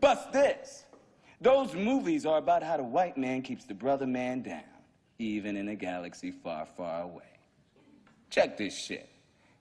[0.00, 0.84] Bust this.
[1.40, 4.62] Those movies are about how the white man keeps the brother man down,
[5.18, 7.22] even in a galaxy far, far away.
[8.30, 9.08] Check this shit.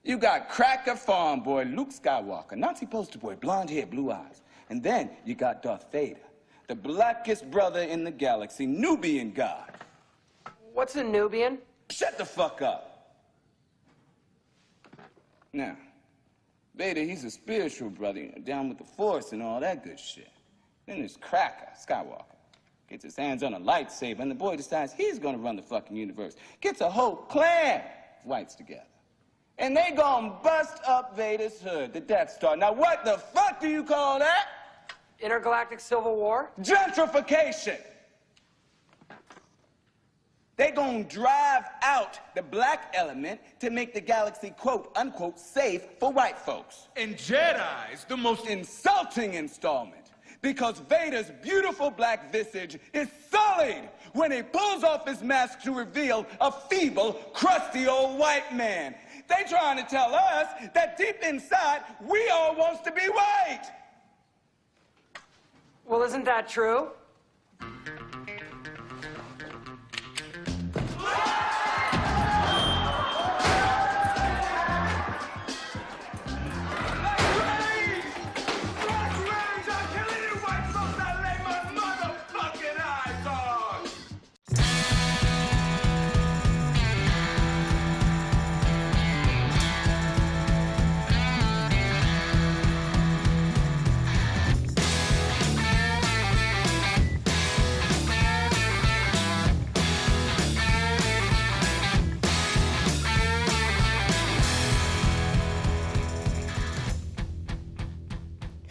[0.03, 4.41] You got cracker farm boy Luke Skywalker, Nazi poster boy, blonde hair, blue eyes.
[4.69, 6.19] And then you got Darth Vader,
[6.67, 9.71] the blackest brother in the galaxy, Nubian god.
[10.73, 11.57] What's a Nubian?
[11.89, 13.15] Shut the fuck up.
[15.53, 15.77] Now,
[16.75, 19.99] Vader, he's a spiritual brother, you know, down with the Force and all that good
[19.99, 20.29] shit.
[20.85, 22.25] Then there's Cracker, Skywalker.
[22.89, 25.95] Gets his hands on a lightsaber, and the boy decides he's gonna run the fucking
[25.95, 26.35] universe.
[26.61, 27.81] Gets a whole clan
[28.19, 28.83] of whites together.
[29.57, 32.57] And they gonna bust up Vader's hood, the Death Star.
[32.57, 34.49] Now, what the fuck do you call that?
[35.19, 36.51] Intergalactic Civil War?
[36.61, 37.79] Gentrification.
[40.57, 46.13] They gonna drive out the black element to make the galaxy quote unquote safe for
[46.13, 46.87] white folks.
[46.95, 50.01] And Jedi's the most Insulting installment.
[50.41, 56.25] Because Vader's beautiful black visage is sullied when he pulls off his mask to reveal
[56.39, 58.95] a feeble, crusty old white man.
[59.27, 63.63] They trying to tell us that deep inside, we all wants to be white.
[65.85, 66.89] Well, isn't that true?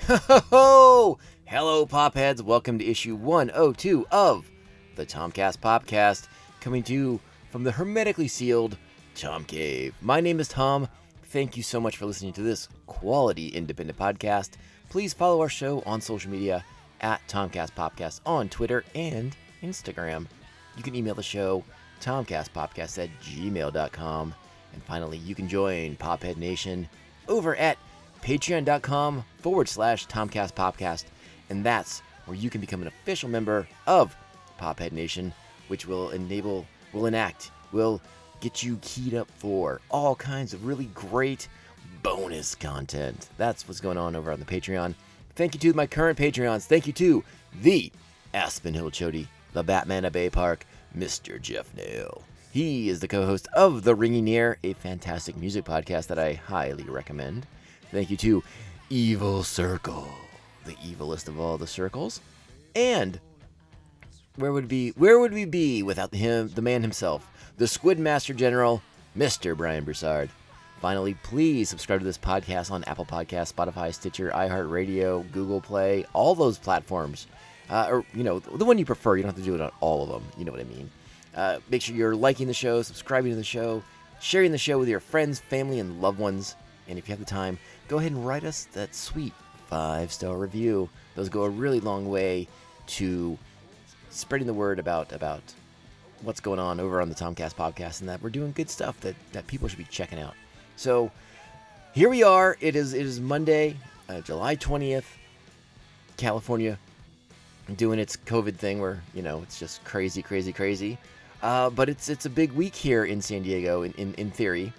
[0.07, 1.19] Ho!
[1.47, 2.43] Hello, Popheads.
[2.43, 4.51] Welcome to issue 102 of
[4.97, 6.29] the Tomcast Popcast,
[6.61, 8.77] coming to you from the hermetically sealed
[9.15, 9.95] Tom Cave.
[10.03, 10.89] My name is Tom.
[11.23, 14.51] Thank you so much for listening to this quality independent podcast.
[14.91, 16.63] Please follow our show on social media
[17.01, 20.27] at Tomcast Popcast on Twitter and Instagram.
[20.77, 21.65] You can email the show
[22.03, 24.35] tomcastpopcast at gmail.com.
[24.75, 26.91] And finally, you can join Pophead Nation
[27.27, 27.79] over at
[28.25, 31.05] patreon.com forward slash Tomcast Popcast.
[31.51, 34.17] And that's where you can become an official member of
[34.59, 35.33] Pophead Nation,
[35.69, 38.01] which will enable, will enact, will
[38.41, 41.49] get you keyed up for all kinds of really great
[42.03, 43.29] bonus content.
[43.37, 44.95] That's what's going on over on the Patreon.
[45.37, 46.65] Thank you to my current Patreons.
[46.65, 47.25] Thank you to
[47.61, 47.93] the
[48.33, 50.65] Aspen Hill Chody, the Batman of Bay Park,
[50.97, 51.41] Mr.
[51.41, 52.23] Jeff Nail.
[52.53, 56.35] He is the co host of The Ringing Ear, a fantastic music podcast that I
[56.35, 57.47] highly recommend.
[57.95, 58.43] Thank you to
[58.91, 60.09] Evil Circle,
[60.65, 62.21] the evilest of all the circles.
[62.75, 63.21] And
[64.35, 68.35] where would be where would we be without him, the man himself, the Squid Master
[68.35, 68.83] General,
[69.17, 69.57] Mr.
[69.57, 70.29] Brian Broussard.
[70.81, 76.35] Finally, please subscribe to this podcast on Apple Podcasts, Spotify, Stitcher, iHeartRadio, Google Play, all
[76.35, 77.29] those platforms.
[77.71, 79.15] Uh, or, you know, the one you prefer.
[79.15, 80.25] You don't have to do it on all of them.
[80.37, 80.91] You know what I mean.
[81.33, 83.85] Uh, make sure you're liking the show, subscribing to the show,
[84.21, 86.57] sharing the show with your friends, family, and loved ones.
[86.89, 89.33] And if you have the time, go ahead and write us that sweet
[89.67, 90.89] five star review.
[91.15, 92.49] Those go a really long way
[92.87, 93.39] to
[94.11, 95.43] spreading the word about about
[96.23, 99.15] what's going on over on the Tomcast podcast and that we're doing good stuff that,
[99.33, 100.35] that people should be checking out.
[100.77, 101.11] So
[101.93, 102.57] here we are.
[102.61, 103.77] It is it is Monday,
[104.09, 105.07] uh, July twentieth.
[106.17, 106.79] California
[107.77, 110.99] doing its COVID thing where you know it's just crazy, crazy, crazy.
[111.43, 114.73] Uh, but it's it's a big week here in San Diego in in, in theory.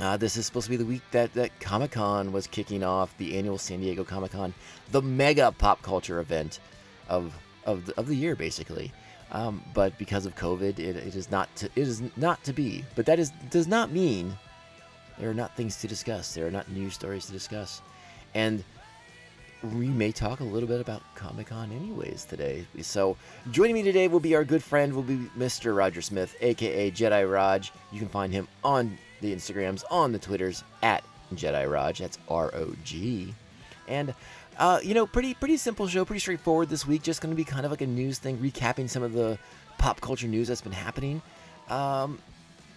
[0.00, 3.16] Uh, this is supposed to be the week that, that Comic Con was kicking off,
[3.18, 4.54] the annual San Diego Comic Con,
[4.92, 6.60] the mega pop culture event
[7.08, 8.92] of of the, of the year, basically.
[9.30, 12.84] Um, but because of COVID, it, it is not to, it is not to be.
[12.94, 14.36] But that is does not mean
[15.18, 16.32] there are not things to discuss.
[16.32, 17.82] There are not news stories to discuss,
[18.34, 18.62] and
[19.74, 22.64] we may talk a little bit about Comic Con anyways today.
[22.82, 23.16] So
[23.50, 25.76] joining me today will be our good friend, will be Mr.
[25.76, 27.72] Roger Smith, aka Jedi Raj.
[27.90, 31.04] You can find him on the Instagrams, on the Twitters at
[31.34, 31.98] Jedi Raj.
[31.98, 33.34] That's R O G.
[33.86, 34.14] And
[34.58, 37.02] uh, you know, pretty pretty simple show, pretty straightforward this week.
[37.02, 39.38] Just going to be kind of like a news thing, recapping some of the
[39.78, 41.22] pop culture news that's been happening.
[41.68, 42.18] Um,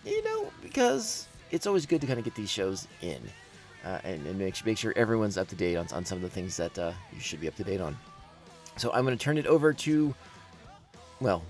[0.06, 3.20] you know, because it's always good to kind of get these shows in
[3.86, 6.30] uh, and, and make, make sure everyone's up to date on, on some of the
[6.30, 7.98] things that uh, you should be up to date on.
[8.78, 10.16] So I'm going to turn it over to,
[11.20, 11.44] well,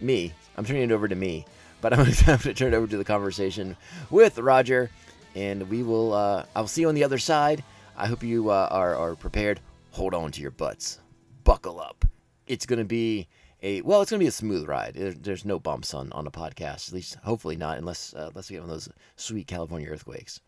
[0.00, 0.32] me.
[0.56, 1.44] I'm turning it over to me,
[1.80, 3.76] but I'm going to turn it over to the conversation
[4.10, 4.90] with Roger,
[5.34, 6.12] and we will.
[6.12, 7.62] Uh, I'll see you on the other side.
[7.96, 9.60] I hope you uh, are, are prepared.
[9.92, 11.00] Hold on to your butts.
[11.44, 12.04] buckle up.
[12.46, 13.26] It's going to be
[13.62, 14.94] a well, it's going to be a smooth ride.
[14.94, 18.54] There's no bumps on on a podcast, at least hopefully not, unless uh, unless we
[18.54, 20.40] get one of those sweet California earthquakes.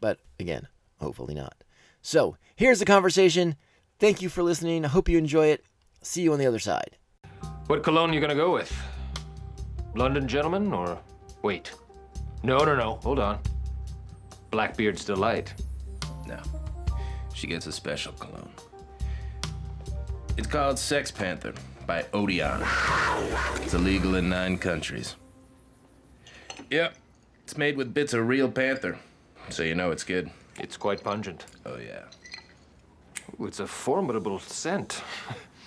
[0.00, 0.66] But again,
[1.00, 1.54] hopefully not.
[2.02, 3.56] So here's the conversation.
[3.98, 4.84] Thank you for listening.
[4.84, 5.64] I hope you enjoy it.
[6.02, 6.96] See you on the other side.
[7.66, 8.74] What cologne are you gonna go with?
[9.94, 10.98] London Gentleman or
[11.42, 11.72] wait?
[12.42, 12.98] No, no, no.
[13.02, 13.38] Hold on.
[14.50, 15.54] Blackbeard's Delight.
[16.26, 16.40] No.
[17.32, 18.50] She gets a special cologne.
[20.36, 21.54] It's called Sex Panther
[21.86, 22.60] by Odeon.
[23.62, 25.16] It's illegal in nine countries.
[26.70, 26.96] Yep.
[27.44, 28.98] It's made with bits of real panther.
[29.50, 30.30] So you know it's good.
[30.58, 31.46] It's quite pungent.
[31.66, 32.04] Oh, yeah.
[33.40, 35.02] Ooh, it's a formidable scent.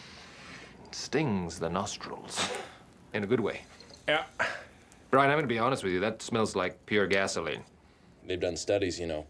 [0.91, 2.50] Stings the nostrils.
[3.13, 3.62] In a good way.
[4.07, 4.24] Yeah.
[5.12, 6.00] Brian, I'm gonna be honest with you.
[6.00, 7.63] That smells like pure gasoline.
[8.25, 9.25] They've done studies, you know.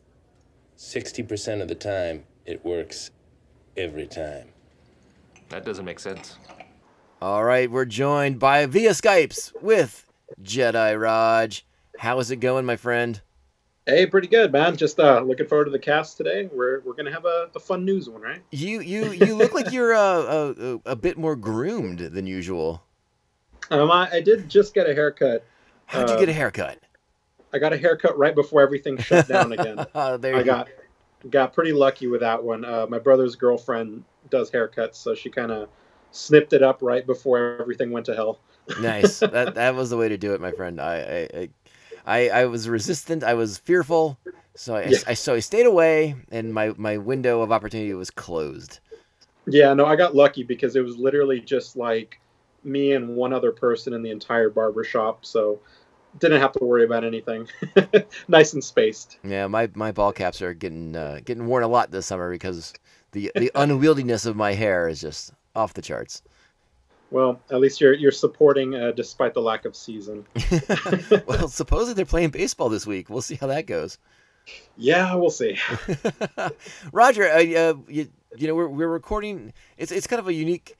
[0.77, 3.12] 60% of the time, it works
[3.75, 4.50] every time.
[5.50, 6.38] That doesn't make sense.
[7.21, 10.07] All right, we're joined by via Skypes with
[10.41, 11.65] Jedi Raj.
[11.97, 13.19] How is it going, my friend?
[13.88, 14.75] Hey, pretty good, man.
[14.77, 16.50] Just uh, looking forward to the cast today.
[16.51, 18.41] We're we're gonna have a, a fun news one, right?
[18.51, 22.83] You you you look like you're uh, a, a bit more groomed than usual.
[23.69, 25.44] Um, I, I did just get a haircut.
[25.86, 26.80] How'd you Uh, get a haircut?
[27.54, 29.86] I got a haircut right before everything shut down again.
[29.96, 30.69] Oh, there you I got
[31.30, 32.64] got pretty lucky with that one.
[32.66, 35.69] Uh, my brother's girlfriend does haircuts, so she kind of
[36.12, 38.40] snipped it up right before everything went to hell.
[38.75, 39.19] nice.
[39.19, 40.80] That that was the way to do it, my friend.
[40.81, 41.50] I I
[42.06, 43.24] I, I was resistant.
[43.24, 44.18] I was fearful.
[44.56, 44.98] So I, Yeah.
[45.08, 48.80] I so I stayed away, and my my window of opportunity was closed.
[49.46, 52.19] Yeah, no, I got lucky because it was literally just like
[52.68, 55.60] me and one other person in the entire barber shop, so
[56.19, 57.48] didn't have to worry about anything.
[58.28, 59.18] nice and spaced.
[59.24, 62.74] Yeah, my, my ball caps are getting uh, getting worn a lot this summer because
[63.12, 66.22] the the unwieldiness of my hair is just off the charts.
[67.10, 70.25] Well, at least you're you're supporting uh, despite the lack of season.
[71.25, 73.10] well, supposedly they're playing baseball this week.
[73.10, 73.98] We'll see how that goes.
[74.78, 75.58] Yeah, we'll see.
[76.94, 79.54] Roger, uh, you, you know we're we're recording.
[79.78, 80.76] It's it's kind of a unique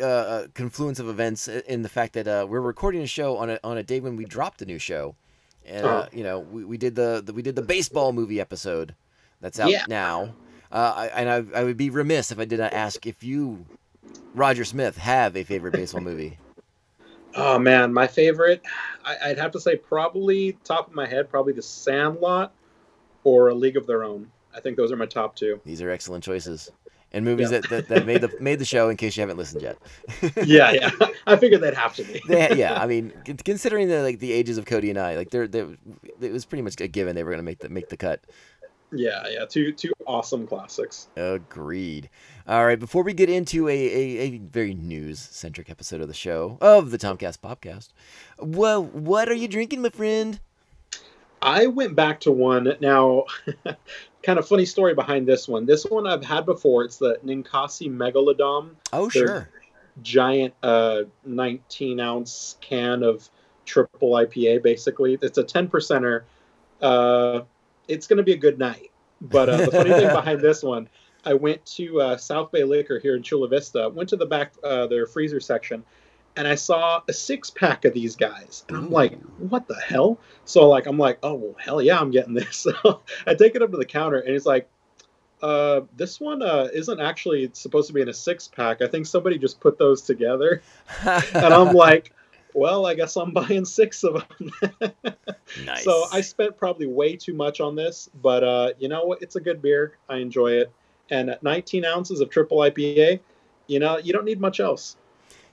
[0.00, 3.50] uh, uh, confluence of events in the fact that uh, we're recording a show on
[3.50, 5.14] a on a day when we dropped a new show,
[5.66, 6.16] and uh, Oh.
[6.16, 8.94] you know we, we did the, the we did the baseball movie episode
[9.40, 9.84] that's out Yeah.
[9.88, 10.34] now.
[10.70, 13.66] Uh, I, and I, I would be remiss if I did not ask if you,
[14.34, 16.38] Roger Smith, have a favorite baseball movie.
[17.34, 18.60] Oh man, my favorite,
[19.06, 22.52] I, I'd have to say probably top of my head, probably The Sandlot
[23.24, 24.30] or A League of Their Own.
[24.54, 25.58] I think those are my top two.
[25.64, 26.70] These are excellent choices,
[27.12, 27.60] and movies Yeah.
[27.60, 28.88] that, that, that made the made the show.
[28.88, 29.78] In case you haven't listened yet.
[30.46, 30.90] yeah, yeah.
[31.26, 32.20] I figured they'd have to be.
[32.28, 33.12] They, yeah, I mean,
[33.44, 35.66] considering the like the ages of Cody and I, like they're, they
[36.20, 38.20] it was pretty much a given they were gonna make the make the cut.
[38.94, 39.46] Yeah, yeah.
[39.46, 41.08] Two two awesome classics.
[41.16, 42.10] Agreed.
[42.46, 46.14] All right, before we get into a, a, a very news centric episode of the
[46.14, 47.88] show of the Tomcast Popcast,
[48.38, 50.40] well, what are you drinking, my friend?
[51.40, 53.24] I went back to one now.
[54.22, 55.66] kind of funny story behind this one.
[55.66, 56.84] This one I've had before.
[56.84, 58.70] It's the Ninkasi Megalodon.
[58.92, 59.48] Oh, They're- sure.
[60.02, 63.28] giant uh 19 ounce can of
[63.66, 65.18] triple IPA basically.
[65.20, 66.22] It's a 10 percenter.
[66.80, 67.42] Uh
[67.88, 68.90] it's gonna be a good night.
[69.20, 70.88] But uh, the funny thing behind this one,
[71.24, 74.52] I went to uh, South Bay Liquor here in Chula Vista, went to the back
[74.64, 75.84] uh, their freezer section,
[76.36, 78.64] and I saw a six pack of these guys.
[78.68, 80.18] And I'm like, what the hell?
[80.44, 82.66] So like I'm like, oh well hell yeah, I'm getting this.
[82.82, 84.68] So I take it up to the counter and he's like,
[85.42, 88.80] uh, this one uh, isn't actually supposed to be in a six pack.
[88.80, 90.62] I think somebody just put those together.
[91.04, 92.12] And I'm like,
[92.54, 94.52] well, I guess I'm buying six of them.
[95.64, 95.84] nice.
[95.84, 99.22] So I spent probably way too much on this, but uh, you know what?
[99.22, 99.96] It's a good beer.
[100.08, 100.72] I enjoy it.
[101.10, 103.20] And at 19 ounces of triple IPA,
[103.66, 104.96] you know, you don't need much else.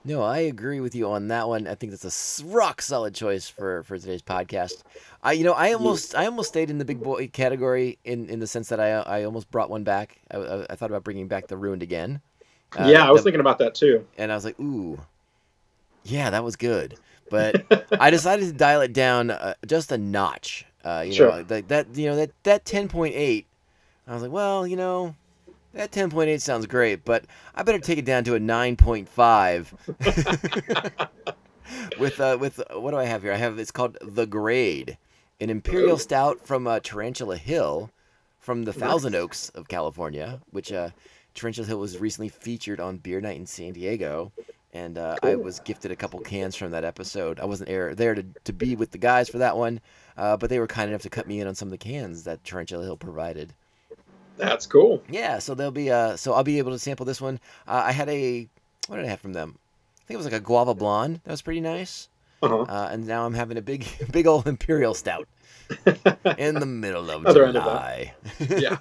[0.06, 1.68] No, I agree with you on that one.
[1.68, 4.82] I think that's a rock solid choice for for today's podcast.
[5.22, 8.39] I, you know, I almost I almost stayed in the big boy category in in
[8.39, 10.18] the sense that I I almost brought one back.
[10.32, 12.22] I, I, I thought about bringing back the ruined again.
[12.77, 14.06] Uh, yeah, I was the- thinking about that too.
[14.18, 15.00] and I was like, ooh,
[16.03, 16.96] yeah, that was good.
[17.29, 17.65] But
[18.00, 20.65] I decided to dial it down uh, just a notch.
[20.84, 21.29] Uh, you Sure.
[21.29, 23.48] know, like that you know that that ten point eight.
[24.08, 25.13] I was like, well, you know,
[25.74, 28.76] that ten point eight sounds great, but I better take it down to a nine
[28.76, 29.74] point five.
[32.00, 33.34] with uh, with what do I have here?
[33.34, 34.98] I have it's called the Grade,
[35.40, 37.92] an imperial stout from uh, Tarantula Hill,
[38.40, 40.90] from the Thousand Oaks of California, which uh,
[41.34, 44.32] Tarantula Hill was recently featured on Beer Night in San Diego,
[44.74, 47.40] and uh, I was gifted a couple cans from that episode.
[47.40, 49.80] I wasn't there, there to, to be with the guys for that one,
[50.18, 52.24] uh, but they were kind enough to cut me in on some of the cans
[52.24, 53.54] that Tarantula Hill provided.
[54.39, 55.03] That's cool.
[55.10, 57.39] Yeah, so they'll be uh, so I'll be able to sample this one.
[57.67, 58.48] Uh, I had a
[58.88, 59.58] what did I have from them?
[59.58, 61.19] I think it was like a guava blonde.
[61.25, 62.08] That was pretty nice.
[62.41, 62.62] Uh-huh.
[62.62, 65.27] Uh, and now I'm having a big, big old imperial stout
[66.38, 68.13] in the middle of Other end of July.
[68.39, 68.77] yeah.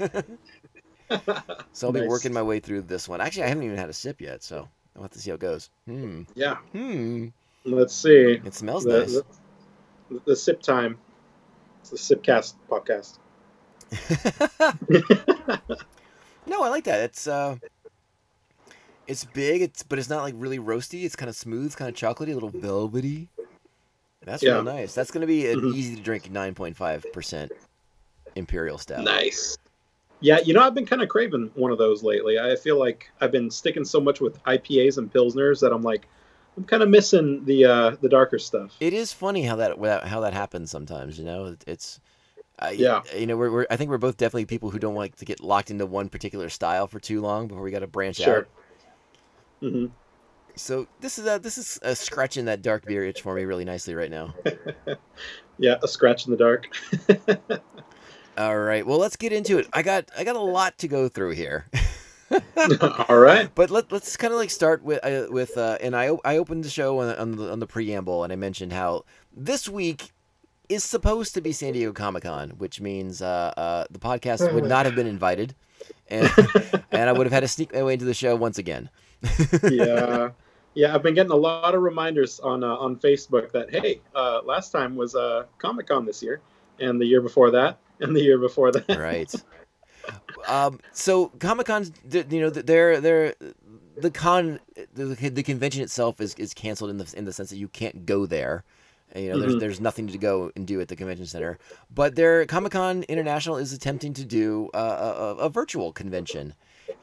[1.73, 3.21] so I'll be working my way through this one.
[3.21, 5.41] Actually, I haven't even had a sip yet, so I'll have to see how it
[5.41, 5.71] goes.
[5.87, 6.23] Hmm.
[6.35, 6.57] Yeah.
[6.73, 7.29] Hmm.
[7.65, 8.41] Let's see.
[8.45, 9.21] It smells the, nice.
[10.09, 10.99] the, the sip time.
[11.81, 13.19] It's the Sipcast podcast.
[16.47, 17.01] no, I like that.
[17.01, 17.57] It's uh,
[19.07, 19.63] it's big.
[19.63, 21.05] It's but it's not like really roasty.
[21.05, 23.29] It's kind of smooth, kind of chocolatey, a little velvety.
[24.25, 24.55] That's Yeah.
[24.55, 24.95] real nice.
[24.95, 25.75] That's gonna be an Mhm.
[25.75, 27.53] easy to drink, nine point five percent
[28.37, 29.05] imperial stout.
[29.05, 29.57] Nice.
[30.21, 32.39] Yeah, you know, I've been kind of craving one of those lately.
[32.41, 36.09] I feel like I've been sticking so much with IPAs and pilsners that I'm like,
[36.57, 38.75] I'm kind of missing the uh, the darker stuff.
[38.81, 41.19] It is funny how that how that happens sometimes.
[41.19, 42.01] You know, it's.
[42.61, 43.03] Uh, Yeah.
[43.17, 45.41] You know, we're, we're I think we're both definitely people who don't like to get
[45.41, 48.39] locked into one particular style for too long before we got to branch Sure.
[48.39, 48.47] out.
[49.61, 49.87] hmm
[50.57, 53.65] So this is a, this is uh scratching that dark beer itch for me really
[53.65, 54.35] nicely right now.
[55.61, 56.69] Yeah, a scratch in the dark.
[58.39, 59.67] All right, well let's get into it.
[59.73, 61.67] I got I got a lot to go through here.
[63.09, 63.51] All right.
[63.55, 66.71] But let, let's kind of like start with uh, with uh, and I opened the
[66.71, 70.13] show on, on the on the preamble and I mentioned how this week
[70.69, 74.65] is supposed to be San Diego Comic Con, which means uh, uh, the podcast would
[74.65, 75.55] not have been invited,
[76.09, 76.31] and
[76.93, 78.91] and I would have had to sneak my way into the show once again.
[79.71, 80.31] yeah,
[80.75, 80.95] yeah.
[80.95, 84.71] I've been getting a lot of reminders on uh, on Facebook that hey, uh, last
[84.71, 86.41] time was uh, Comic Con this year,
[86.81, 88.89] and the year before that, and the year before that.
[88.99, 89.35] right.
[90.47, 93.35] Um, so Comic Con, you know, they're they're
[94.01, 94.61] the con,
[94.95, 98.07] the, the convention itself is, is canceled in the in the sense that you can't
[98.07, 98.65] go there.
[99.13, 99.61] And, you know, there's Mhm.
[99.61, 101.59] there's nothing to go and do at the convention center.
[101.95, 106.55] But their Comic Con International is attempting to do a, a, a virtual convention,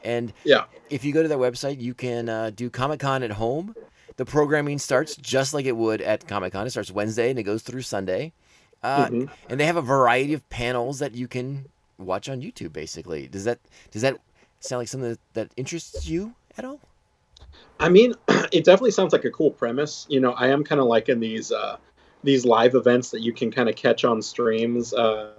[0.04, 0.64] and Yeah.
[0.90, 3.74] if you go to their website, you can uh, do Comic Con at home.
[4.16, 6.66] The programming starts just like it would at Comic Con.
[6.66, 8.32] It starts Wednesday and it goes through Sunday.
[8.82, 9.30] Uh, Mhm.
[9.48, 11.66] And they have a variety of panels that you can
[11.98, 12.72] watch on YouTube.
[12.72, 13.58] Basically, does that
[13.90, 14.18] does that
[14.60, 16.80] sound like something that, that interests you at all?
[17.80, 18.14] I mean,
[18.52, 20.06] it definitely sounds like a cool premise.
[20.08, 21.76] You know, I am kind of liking these uh,
[22.26, 24.92] these live events that you can kind of catch on streams.
[24.92, 25.32] Uh,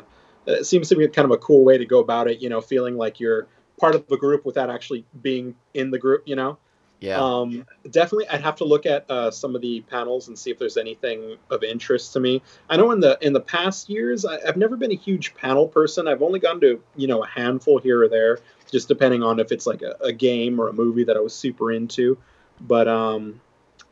[0.47, 2.41] it seems to be kind of a cool way to go about it.
[2.41, 3.47] You know, feeling like you're
[3.79, 6.23] part of the group without actually being in the group.
[6.25, 6.57] You know.
[6.99, 7.19] Yeah.
[7.19, 10.57] Um, definitely, I'd have to look at uh, some of the panels and see if
[10.57, 12.41] there's anything of interest to me.
[12.71, 15.67] I know in the in the past years, I, I've never been a huge panel
[15.67, 16.07] person.
[16.07, 18.39] I've only gone to you know a handful here or there,
[18.71, 21.35] just depending on if it's like a, a game or a movie that I was
[21.35, 22.17] super into.
[22.59, 23.41] But um,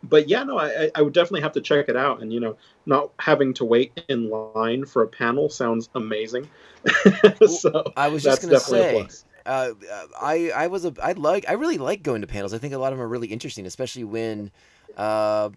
[0.09, 2.21] but yeah, no, I, I- would definitely have to check it out.
[2.21, 6.49] And you know, not having to wait in line for a panel sounds amazing.
[7.45, 9.11] so I was just gonna say.
[9.45, 9.71] uh,
[10.19, 12.53] I I was a I like I really like going to panels.
[12.53, 14.51] I think a lot of them are really interesting, especially when
[14.97, 15.49] uh,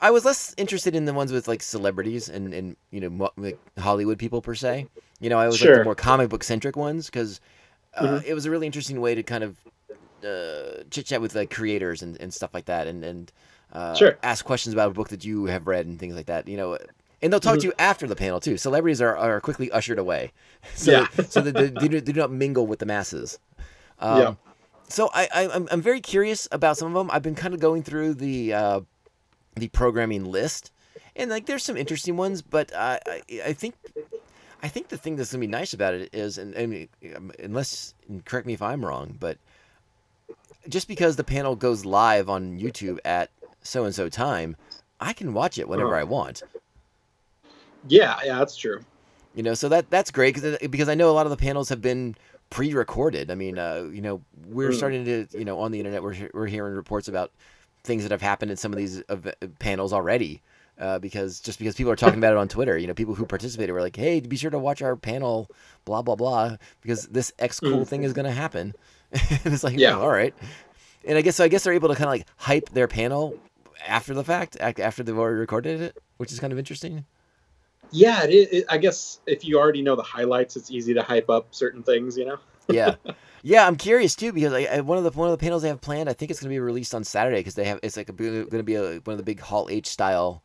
[0.00, 3.58] I was less interested in the ones with like celebrities and and you know like
[3.78, 4.88] Hollywood people per se.
[5.20, 7.40] You know, I was like the more comic book centric ones because
[7.94, 8.24] uh, Mhm.
[8.26, 9.58] it was a really interesting way to kind of
[10.24, 13.32] uh, chit chat with like creators and, and stuff like that, and and
[13.72, 14.18] uh, Sure.
[14.22, 16.48] ask questions about a book that you have read and things like that.
[16.48, 16.78] You know.
[17.22, 17.60] And they'll talk Mhm.
[17.62, 18.58] to you after the panel too.
[18.58, 20.32] Celebrities are, are quickly ushered away,
[20.74, 21.06] so Yeah.
[21.28, 23.38] so that they, they, do, they do not mingle with the masses.
[23.98, 24.34] Um, Yeah.
[24.88, 27.10] So I, I I'm I'm very curious about some of them.
[27.10, 28.80] I've been kind of going through the uh,
[29.56, 30.70] the programming list,
[31.16, 33.74] and like there's some interesting ones, but I I, I think
[34.62, 37.94] I think the thing that's gonna be nice about it is, and, and um, unless
[38.08, 39.38] and correct me if I'm wrong, but
[40.68, 43.30] just because the panel goes live on YouTube at
[43.62, 44.56] so and so time,
[45.00, 46.00] I can watch it whenever Uh-huh.
[46.00, 46.42] I want.
[47.88, 48.80] Yeah, yeah, that's true.
[49.34, 51.68] You know, so that that's great because because I know a lot of the panels
[51.68, 52.14] have been
[52.50, 53.30] pre-recorded.
[53.30, 54.76] I mean, uh, you know, we're Mm.
[54.76, 57.32] starting to you know on the internet we're we're hearing reports about
[57.82, 60.40] things that have happened in some of these ev- panels already.
[60.76, 63.24] Uh, because just because people are talking about it on Twitter, you know, people who
[63.26, 65.48] participated were like, "Hey, be sure to watch our panel,
[65.84, 67.88] blah blah blah, because this X cool Mm.
[67.88, 68.74] thing is going to happen."
[69.44, 69.90] and it's like, Yeah.
[69.90, 70.34] yeah, all right.
[71.06, 71.44] And I guess so.
[71.44, 73.38] I guess they're able to kind of like hype their panel
[73.86, 77.04] after the fact, after they've already recorded it, which is kind of interesting.
[77.90, 81.28] Yeah, it, it, I guess if you already know the highlights, it's easy to hype
[81.30, 82.16] up certain things.
[82.16, 82.38] You know.
[82.68, 82.94] yeah
[83.42, 85.68] yeah i'm curious too because I, I, one of the one of the panels they
[85.68, 87.98] have planned i think it's going to be released on saturday because they have it's
[87.98, 90.42] like going to be a, one of the big hall h style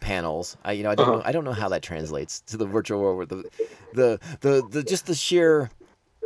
[0.00, 1.18] panels i you know i don't Uh-huh.
[1.18, 3.44] know i don't know how that translates to the virtual world where the
[3.92, 5.70] the the, the just the sheer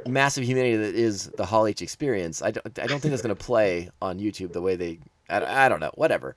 [0.07, 3.35] massive humanity that is the hall h experience i don't i don't think that's going
[3.35, 4.99] to play on youtube the way they
[5.31, 6.37] I, I don't know whatever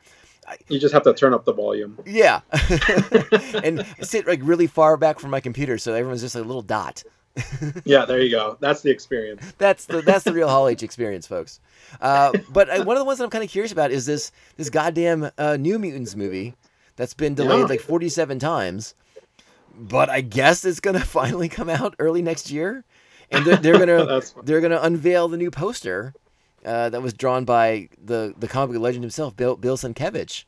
[0.70, 2.00] You just have to turn up the volume.
[2.06, 2.42] yeah
[3.64, 7.04] and sit like really far back from my computer so everyone's just a little dot
[7.86, 8.58] Yeah, there you go.
[8.60, 9.44] That's the experience.
[9.60, 11.60] That's the that's the real Hall H experience, folks.
[12.02, 14.32] Uh, but uh, one of the ones that I'm kind of curious about is this
[14.56, 16.56] this goddamn uh, New Mutants movie
[16.96, 17.66] that's been delayed Yeah.
[17.66, 18.96] like 47 times.
[19.78, 22.84] But I guess it's gonna finally come out early next year,
[23.32, 26.14] and they're, they're gonna they're gonna unveil the new poster
[26.66, 30.46] uh, that was drawn by the the comic book legend himself, Bill Bill Sienkiewicz.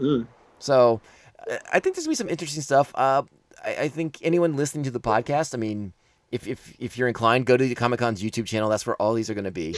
[0.00, 0.26] Mm.
[0.58, 1.00] So
[1.50, 2.92] uh, I think there's gonna be some interesting stuff.
[2.94, 3.22] Uh,
[3.64, 5.92] I, I think anyone listening to the podcast, I mean,
[6.30, 8.68] if if if you're inclined, go to the Comic Con's YouTube channel.
[8.68, 9.76] That's where all these are gonna be,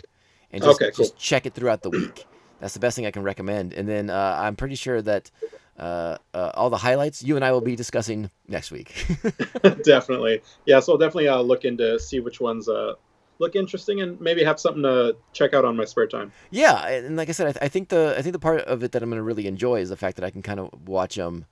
[0.52, 1.04] and just Okay, cool.
[1.04, 2.26] just check it throughout the week.
[2.60, 3.72] That's the best thing I can recommend.
[3.72, 5.30] And then uh, I'm pretty sure that
[5.78, 9.06] uh, uh, all the highlights you and I will be discussing next week.
[9.84, 10.40] definitely.
[10.66, 12.94] Yeah, so I'll definitely uh, look into see which ones uh,
[13.38, 16.32] look interesting and maybe have something to check out on my spare time.
[16.50, 18.82] yeah, and like I said, I, th- I think the I think the part of
[18.84, 21.16] it that I'm gonna really enjoy is the fact that I can kind of watch
[21.16, 21.46] them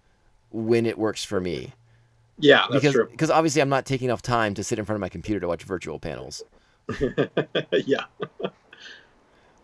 [0.51, 1.73] when it works for me.
[2.39, 3.09] Yeah, that's because true.
[3.11, 5.49] because obviously I'm not taking enough time to sit in front of my computer to
[5.49, 6.43] watch virtual panels.
[7.73, 8.05] yeah.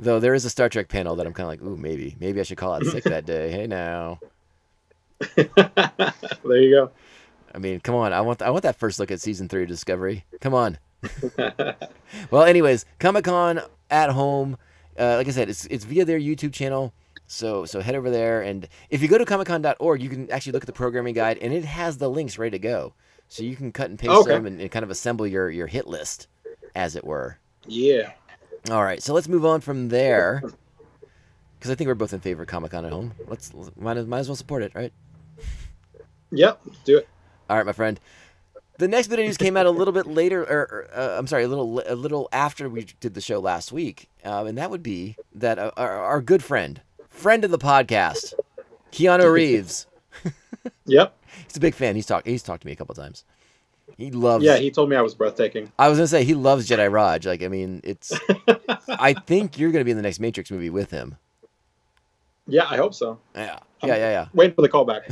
[0.01, 2.39] Though there is a Star Trek panel that I'm kind of like, ooh, maybe, maybe
[2.41, 3.51] I should call out sick that day.
[3.51, 4.21] Hey now,
[5.37, 5.43] there
[6.45, 6.91] you go.
[7.55, 9.69] I mean, come on, I want I want that first look at season three of
[9.69, 10.25] Discovery.
[10.41, 10.79] Come on.
[12.31, 14.57] well, anyways, Comic Con at home.
[14.99, 16.93] Uh, like I said, it's it's via their YouTube channel.
[17.27, 20.63] So so head over there, and if you go to comiccon.org, you can actually look
[20.63, 22.95] at the programming guide, and it has the links ready to go.
[23.29, 24.31] So you can cut and paste Okay.
[24.31, 26.29] them and, and kind of assemble your your hit list,
[26.75, 27.39] as it were.
[27.67, 28.13] Yeah.
[28.71, 30.43] All right, so let's move on from there,
[31.59, 33.15] because I think we're both in favor of Comic Con at home.
[33.27, 34.93] Let's might as, might as well support it, right?
[36.31, 36.61] Yep.
[36.85, 37.09] Do it.
[37.49, 37.99] All right, my friend.
[38.77, 41.27] The next bit of news came out a little bit later, or, or uh, I'm
[41.27, 44.71] sorry, a little a little after we did the show last week, um, and that
[44.71, 48.35] would be that uh, our, our good friend, friend of the podcast,
[48.93, 49.87] Keanu Reeves.
[50.85, 51.17] Yep.
[51.47, 51.95] He's a big fan.
[51.97, 53.25] He's talked he's talked to me a couple times.
[53.99, 54.45] He loves.
[54.45, 55.73] Yeah, he told me I was breathtaking.
[55.77, 57.27] I was gonna say he loves Jedi Raj.
[57.27, 58.13] Like, I mean, it's.
[58.89, 61.17] I think you're gonna be in the next Matrix movie with him.
[62.47, 63.19] Yeah, I hope so.
[63.35, 64.27] Yeah, yeah, yeah, yeah.
[64.33, 65.03] Waiting for the callback.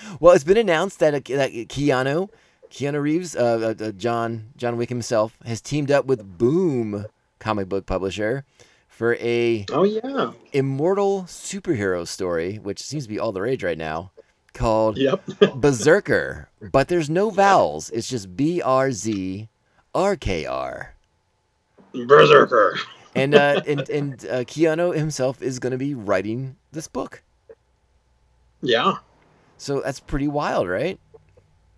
[0.20, 2.30] well, it's been announced that, that Keanu,
[2.70, 7.06] Keanu Reeves, uh, uh, uh, John John Wick himself, has teamed up with Boom
[7.38, 8.44] comic book publisher
[8.88, 10.32] for a Oh yeah.
[10.54, 14.12] immortal superhero story, which seems to be all the rage right now,
[14.58, 15.24] called Yep.
[15.54, 16.48] Berserker.
[16.72, 19.48] But there's no vowels; it's just B R Z
[19.94, 20.94] R K R.
[22.06, 22.78] Berserker.
[23.14, 27.22] And uh, and and uh, Keanu himself is going to be writing this book,
[28.60, 28.94] Yeah.
[29.56, 30.98] so that's pretty wild, right?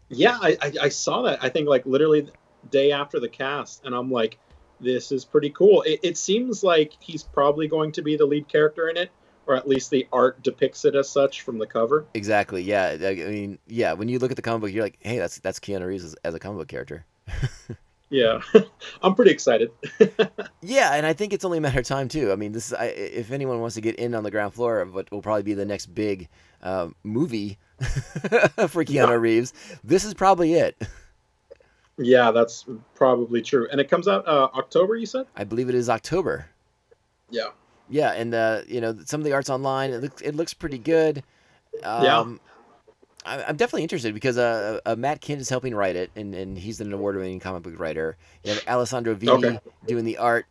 [0.08, 1.38] Yeah, I, I, I saw that.
[1.42, 2.28] I think like literally
[2.70, 4.38] day after the cast, and I'm like,
[4.80, 5.82] this is pretty cool.
[5.82, 9.10] It, it seems like he's probably going to be the lead character in it,
[9.46, 12.06] or at least the art depicts it as such from the cover.
[12.14, 12.62] Exactly.
[12.62, 12.96] Yeah.
[13.00, 13.92] I mean, yeah.
[13.94, 16.14] When you look at the comic book, you're like, hey, that's that's Keanu Reeves as,
[16.24, 17.04] as a comic book character.
[18.12, 18.40] Yeah,
[19.02, 19.70] I'm pretty excited.
[20.62, 22.32] Yeah, and I think it's only a matter of time too.
[22.32, 24.80] I mean, this is I, if anyone wants to get in on the ground floor
[24.80, 26.28] of what will probably be the next big
[26.60, 29.12] uh, movie for Keanu Yeah.
[29.12, 29.52] Reeves,
[29.84, 30.76] this is probably it.
[31.98, 33.68] yeah, that's probably true.
[33.70, 35.26] And it comes out uh, October, you said?
[35.36, 36.46] I believe it is October.
[37.30, 37.50] Yeah.
[37.90, 39.90] Yeah, and uh, you know some of the art's online.
[39.90, 41.24] It looks it looks pretty good.
[41.82, 42.40] Um,
[43.26, 43.40] Yeah.
[43.40, 46.56] I, I'm definitely interested because uh, uh, Matt Kindt is helping write it, and, and
[46.56, 48.16] he's an award-winning comic book writer.
[48.44, 49.58] You have Alessandro Vitti Okay.
[49.84, 50.46] doing the art,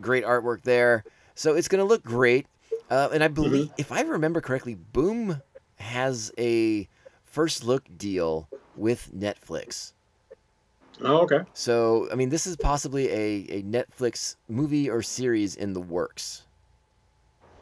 [0.00, 1.04] great artwork there.
[1.34, 2.46] So it's going to look great.
[2.90, 5.42] Uh, and I believe, if I remember correctly, Boom
[5.76, 6.88] has a
[7.24, 9.92] first look deal with Netflix.
[11.02, 11.40] Oh, okay.
[11.54, 16.42] So I mean, this is possibly a, a Netflix movie or series in the works.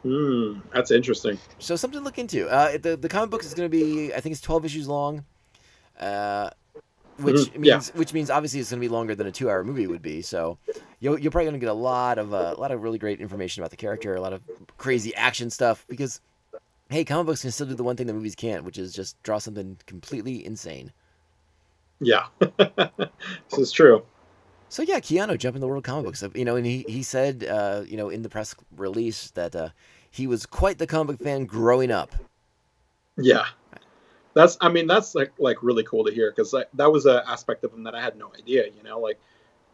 [0.05, 1.39] Hmm, that's interesting.
[1.57, 2.47] So something to look into.
[2.47, 5.25] Uh, the the comic book is going to be, I think it's twelve issues long,
[5.99, 6.51] uh,
[7.17, 7.57] which yeah.
[7.57, 10.03] means which means obviously it's going to be longer than a two hour movie would
[10.03, 10.21] be.
[10.21, 10.59] So
[10.99, 13.19] you're, you're probably going to get a lot of uh, a lot of really great
[13.19, 14.43] information about the character, a lot of
[14.77, 15.83] crazy action stuff.
[15.89, 16.21] Because
[16.91, 19.21] hey, comic books can still do the one thing that movies can't, which is just
[19.23, 20.93] draw something completely insane.
[21.99, 24.05] Yeah, this is true.
[24.69, 26.23] So yeah, Keanu jumped in the world of comic books.
[26.35, 29.69] You know, and he he said, uh, you know, in the press release that uh,
[30.15, 32.15] he was quite the comic fan growing up.
[33.17, 33.45] Yeah,
[34.33, 34.57] that's.
[34.61, 37.65] I mean, that's like like really cool to hear because like, that was an aspect
[37.65, 38.65] of him that I had no idea.
[38.65, 39.19] You know, like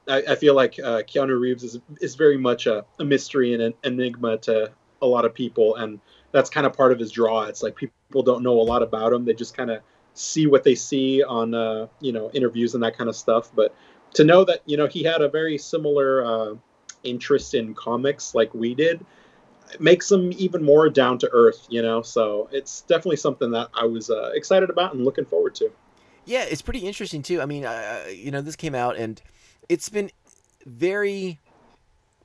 [0.08, 3.62] I, I feel like uh, Keanu Reeves is is very much a, a mystery and
[3.62, 4.72] an enigma to
[5.04, 6.00] a lot of people, and
[6.32, 7.44] that's kind of part of his draw.
[7.44, 9.82] It's like people don't know a lot about him; they just kind of
[10.16, 13.52] see what they see on uh, you know interviews and that kind of stuff.
[13.54, 13.76] But
[14.16, 16.56] to know that you know he had a very similar uh,
[17.04, 19.06] interest in comics like we did
[19.80, 22.02] makes them even more down to earth, you know.
[22.02, 25.72] So it's definitely something that I was uh, excited about and looking forward to.
[26.26, 27.42] Yeah, it's pretty interesting too.
[27.42, 29.22] I mean, uh, you know, this came out and
[29.70, 30.12] it's been
[30.66, 31.40] very.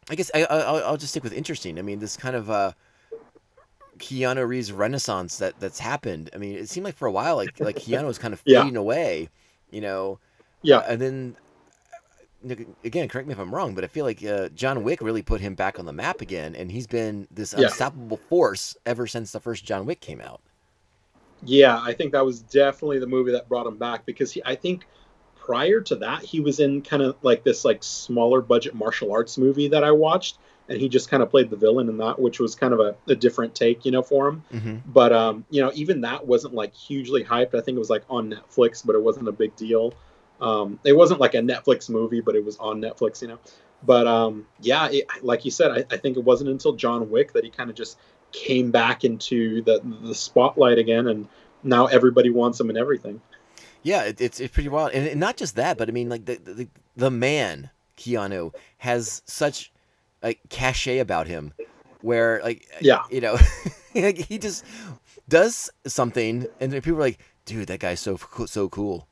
[0.09, 1.79] I guess I, I, I'll, I'll just stick with interesting.
[1.79, 2.73] I mean, this kind of uh,
[3.99, 6.31] Keanu Reeves renaissance that that's happened.
[6.35, 8.61] I mean, it seemed like for a while, like like Keanu was kind of Yeah.
[8.61, 9.29] fading away,
[9.71, 10.19] you know.
[10.63, 10.81] Yeah.
[10.87, 11.37] And then
[12.85, 15.41] again, correct me if I'm wrong, but I feel like uh, John Wick really put
[15.41, 17.65] him back on the map again, and he's been this Yeah.
[17.67, 20.41] unstoppable force ever since the first John Wick came out.
[21.43, 24.55] Yeah, I think that was definitely the movie that brought him back because he, I
[24.55, 24.87] think
[25.37, 29.39] prior to that he was in kind of like this like smaller budget martial arts
[29.39, 32.41] movie that I watched and he just kind of played the villain in that which
[32.41, 34.43] was kind of a, a different take, you know, for him.
[34.53, 34.77] Mm-hmm.
[34.87, 37.55] But um, you know, even that wasn't like hugely hyped.
[37.55, 39.95] I think it was like on Netflix, but it wasn't a big deal.
[40.41, 43.39] Um, it wasn't like a Netflix movie, but it was on Netflix, you know.
[43.83, 47.33] But um, yeah, it, like you said, I, I think it wasn't until John Wick
[47.33, 47.99] that he kind of just
[48.33, 51.29] came back into the the spotlight again, and
[51.63, 53.21] now everybody wants him and everything.
[53.83, 56.37] Yeah, it, it's it's pretty wild, and, not just that, but I mean, like the
[56.37, 59.73] the, the man Keanu has such
[60.23, 61.53] like cachet about him,
[62.01, 63.03] where like Yeah.
[63.11, 63.39] you know,
[63.93, 64.65] he just
[65.29, 69.07] does something, and people are like, "Dude, that guy's so so cool,"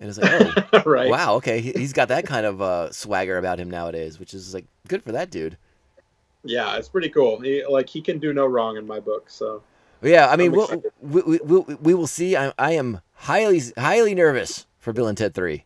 [0.00, 1.18] and it's like, "Oh, right.
[1.18, 4.54] wow, okay, he, he's got that kind of uh, swagger about him nowadays," which is
[4.54, 5.58] like good for that dude.
[6.44, 7.40] Yeah, it's pretty cool.
[7.40, 9.28] He, like he can do no wrong in my book.
[9.30, 9.62] So
[10.02, 12.36] Yeah, I mean, we'll, we, we, we, we will see.
[12.36, 15.64] I, I am highly highly nervous for Bill and Ted Three.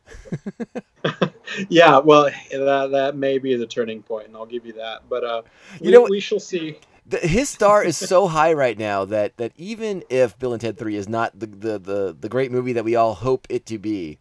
[1.69, 5.03] yeah, well, that that may be the turning point, and I'll give you that.
[5.09, 5.43] But uh,
[5.81, 6.79] You we, know we shall see.
[7.07, 10.79] the, his star is so high right now that that even if Bill and Ted
[10.79, 13.79] Three is not the the the, the great movie that we all hope it to
[13.79, 14.19] be,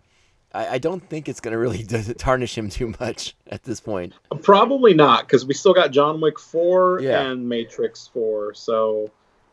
[0.53, 1.83] I, I don't think it's going to really
[2.17, 4.13] tarnish him too much at this point.
[4.41, 7.21] Probably not, because we still got John Wick four Yeah.
[7.21, 8.53] and Matrix four.
[8.53, 9.11] So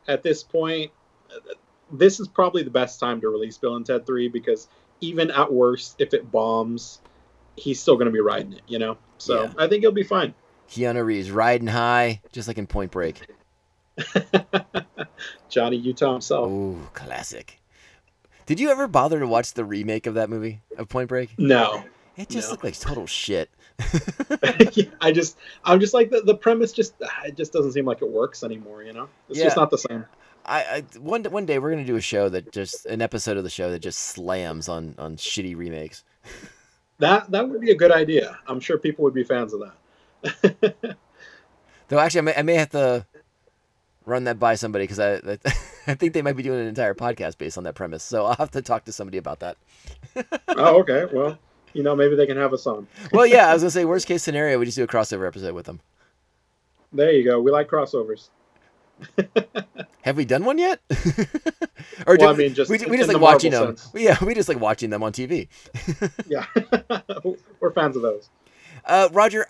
[0.09, 0.91] at this point,
[1.93, 4.69] this is probably the best time to release Bill and Ted three because
[5.01, 7.01] even at worst, if it bombs,
[7.57, 8.63] he's still going to be riding it.
[8.69, 9.53] You know, so Yeah.
[9.59, 10.35] I think he'll be fine.
[10.69, 13.27] Keanu Reeves riding high, just like in Point Break.
[15.49, 16.49] Johnny Utah himself.
[16.51, 17.60] Oh, classic.
[18.51, 21.39] Did you ever bother to watch the remake of that movie of Point Break?
[21.39, 21.85] No,
[22.17, 22.51] It just No.
[22.51, 23.49] looked like total shit.
[25.01, 26.73] I just, I'm just like the, the premise.
[26.73, 28.83] Just it just doesn't seem like it works anymore.
[28.83, 30.05] You know, it's just not the same.
[30.45, 33.45] I, I one one day we're gonna do a show that just an episode of
[33.45, 36.03] the show that just slams on on shitty remakes.
[36.99, 38.37] That that would be a good idea.
[38.49, 39.63] I'm sure people would be fans of
[40.23, 40.97] that.
[41.89, 43.07] Though actually, I may, I may have to
[44.05, 45.39] run that by somebody because I I
[45.91, 48.03] I think they might be doing an entire podcast based on that premise.
[48.03, 49.57] So I'll have to talk to somebody about that.
[50.49, 51.07] oh, okay.
[51.13, 51.39] Well,
[51.73, 52.87] you know, maybe they can have us on.
[53.13, 55.55] Well, yeah, I was gonna say worst case scenario, we just do a crossover episode
[55.55, 55.81] with them.
[56.93, 57.41] There you go.
[57.41, 58.29] We like crossovers.
[60.03, 60.81] Have we done one yet?
[62.07, 63.77] or Well, I do we- mean, just we, we just like watching Marvel them.
[63.77, 63.91] sense.
[63.95, 65.49] Yeah, we just like watching them on TV.
[66.27, 66.47] Yeah,
[67.61, 68.29] we're fans of those.
[68.85, 69.47] Uh, Roger,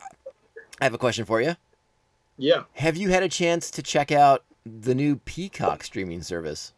[0.81, 1.57] I have a question for you.
[2.37, 2.63] Yeah.
[2.75, 6.73] Have you had a chance to check out the new Peacock streaming service?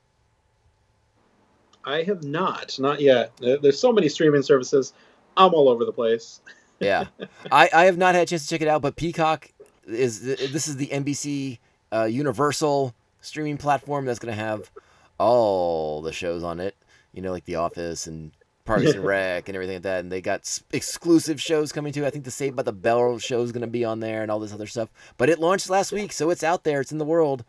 [1.85, 3.33] I have not, not yet.
[3.39, 4.93] There's so many streaming services.
[5.37, 6.41] I'm all over the place.
[6.81, 7.07] Yeah,
[7.53, 9.49] I, I have not had a chance to check it out, but Peacock
[9.87, 11.59] is this is the NBC
[11.93, 14.69] uh, Universal streaming platform that's going to have
[15.17, 16.75] all the shows on it.
[17.13, 18.33] You know, like The Office and
[18.65, 20.01] Parks and Rec and everything like that.
[20.01, 22.05] And they got s- exclusive shows coming too.
[22.05, 24.31] I think the Saved by the Bell show is going to be on there and
[24.31, 24.89] all this other stuff.
[25.19, 26.81] But it launched last week, so it's out there.
[26.81, 27.45] It's in the world,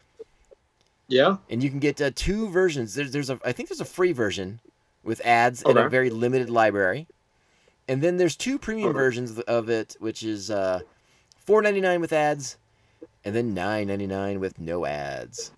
[1.08, 1.38] Yeah.
[1.50, 2.96] and you can get uh, two versions.
[2.96, 4.60] There's there's a I think there's a free version
[5.04, 7.08] with ads and a very limited library.
[7.88, 8.98] And then there's two premium Okay.
[8.98, 10.80] versions of- it, which is uh,
[11.38, 12.58] four ninety nine with ads,
[13.26, 15.52] and then nine ninety nine with no ads.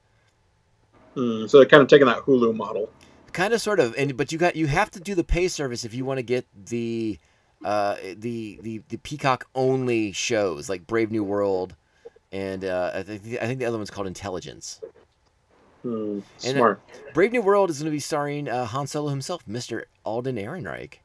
[1.13, 2.89] Hmm, so they're kind of taking that Hulu model.
[3.31, 5.85] Kind of, sort of, and but you got you have to do the pay service
[5.85, 7.19] if you want to get the
[7.63, 11.75] uh, the the the Peacock only shows like Brave New World,
[12.31, 14.81] and uh, I think I think the other one's called Intelligence.
[15.85, 16.81] Hmm, And, uh, smart.
[17.13, 20.95] Brave New World is going to be starring uh, Han Solo himself, Mister Alden Ehrenreich.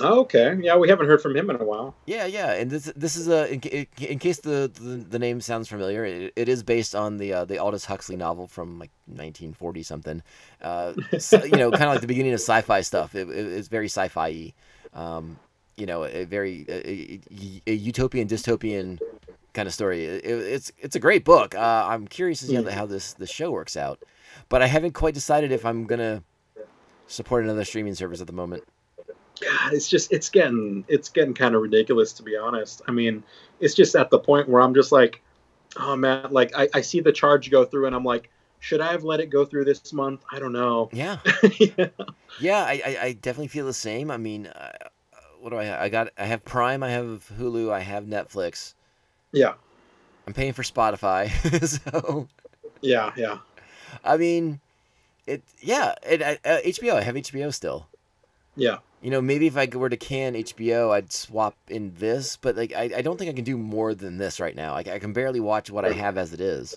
[0.00, 0.56] Oh, okay.
[0.60, 1.94] Yeah, we haven't heard from him in a while.
[2.06, 5.68] Yeah, yeah, and this this is a in, in case the, the the name sounds
[5.68, 9.82] familiar, it, it is based on the uh, the Aldous Huxley novel from like 1940
[9.84, 10.22] something.
[10.60, 13.14] Uh, so, you know, kind of like the beginning of sci-fi stuff.
[13.14, 14.52] It, it- it's very sci-fi.
[14.94, 15.38] Um,
[15.76, 17.20] you know, a very a, a,
[17.68, 18.98] a utopian dystopian
[19.52, 20.04] kind of story.
[20.04, 21.54] It, it's it's a great book.
[21.54, 24.02] Uh, I'm curious to see how, the, how this the show works out,
[24.48, 26.22] but I haven't quite decided if I'm gonna
[27.06, 28.64] support another streaming service at the moment.
[29.40, 32.82] God, it's just it's getting it's getting kind of ridiculous to be honest.
[32.88, 33.22] I mean,
[33.60, 35.22] it's just at the point where I'm just like,
[35.76, 38.30] oh man, like I, I see the charge go through and I'm like,
[38.60, 40.22] should I have let it go through this month?
[40.32, 40.90] I don't know.
[40.92, 41.18] Yeah,
[41.58, 41.86] yeah.
[42.40, 44.10] yeah, I, I, I definitely feel the same.
[44.10, 44.72] I mean, uh,
[45.40, 45.64] what do I?
[45.64, 45.80] Have?
[45.80, 48.74] I got I have Prime, I have Hulu, I have Netflix.
[49.32, 49.54] Yeah.
[50.26, 51.30] I'm paying for Spotify,
[51.66, 52.28] so
[52.80, 53.12] Yeah.
[53.16, 53.38] Yeah.
[54.04, 54.60] I mean,
[55.26, 55.42] it.
[55.60, 56.22] Yeah, it.
[56.22, 56.94] Uh, HBO.
[56.94, 57.86] I have HBO still.
[58.56, 58.78] Yeah.
[59.00, 62.72] You know, maybe if I were to can HBO, I'd swap in this, but like
[62.74, 64.72] I, I don't think I can do more than this right now.
[64.72, 66.76] Like I can barely watch what I have as it is.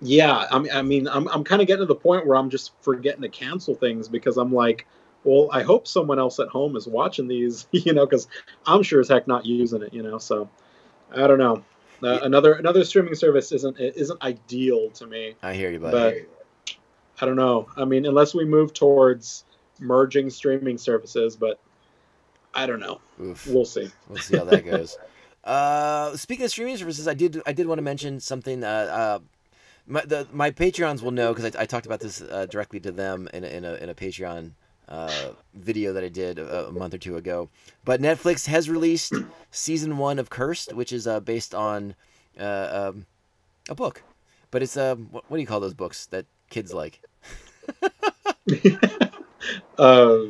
[0.00, 2.50] Yeah, I mean, I mean, I'm I'm kind of getting to the point where I'm
[2.50, 4.86] just forgetting to cancel things because I'm like,
[5.24, 8.28] well, I hope someone else at home is watching these, you know, because
[8.66, 10.18] I'm sure as heck not using it, you know.
[10.18, 10.48] So,
[11.12, 11.56] I don't know.
[12.02, 12.18] Uh, Yeah.
[12.24, 16.26] Another another streaming service isn't isn't ideal to me, I hear you, buddy.
[16.66, 16.76] but
[17.22, 17.68] I don't know.
[17.76, 19.44] I mean, unless we move towards
[19.80, 21.58] merging streaming services, but
[22.54, 23.00] I don't know.
[23.22, 23.46] Oof.
[23.46, 23.90] We'll see.
[24.08, 24.98] We'll see how that goes.
[25.44, 28.62] uh, speaking of streaming services, I did I did want to mention something.
[28.62, 29.18] Uh, uh,
[29.86, 32.92] my the, my Patreons will know because I, I talked about this uh, directly to
[32.92, 34.50] them in a, in a, in a Patreon
[34.88, 37.48] uh, video that I did a, a month or two ago.
[37.84, 39.14] But Netflix has released
[39.50, 41.94] season one of Cursed, which is uh, based on
[42.38, 43.06] uh, um,
[43.68, 44.02] a book.
[44.50, 47.02] But it's uh, what, what do you call those books that kids like?
[47.82, 47.88] Uh,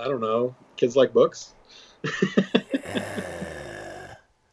[0.00, 0.54] I don't know.
[0.76, 1.54] Kids like books.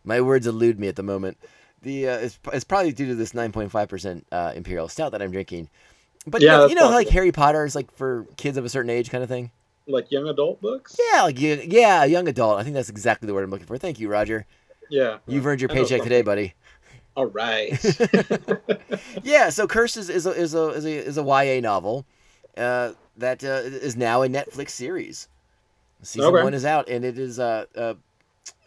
[0.03, 1.37] My words elude me at the moment.
[1.81, 5.69] The uh, it's, it's probably due to this 9.5% uh, imperial stout that I'm drinking.
[6.27, 7.09] But Yeah, you know, you know like.
[7.09, 9.51] Harry Potter is like for kids of a certain age kind of thing.
[9.87, 10.97] Like young adult books.
[11.11, 12.59] Yeah, like yeah, young adult.
[12.59, 13.77] I think that's exactly the word I'm looking for.
[13.77, 14.45] Thank you, Roger.
[14.89, 15.17] Yeah.
[15.27, 16.53] You've earned your paycheck today, buddy.
[17.15, 17.71] All right.
[19.23, 22.05] yeah, so Cursed is, is a is a is a, is a YA novel
[22.57, 25.27] uh, that uh, is now a Netflix series.
[26.01, 26.43] Season Okay.
[26.43, 27.93] one is out, and it is uh, uh,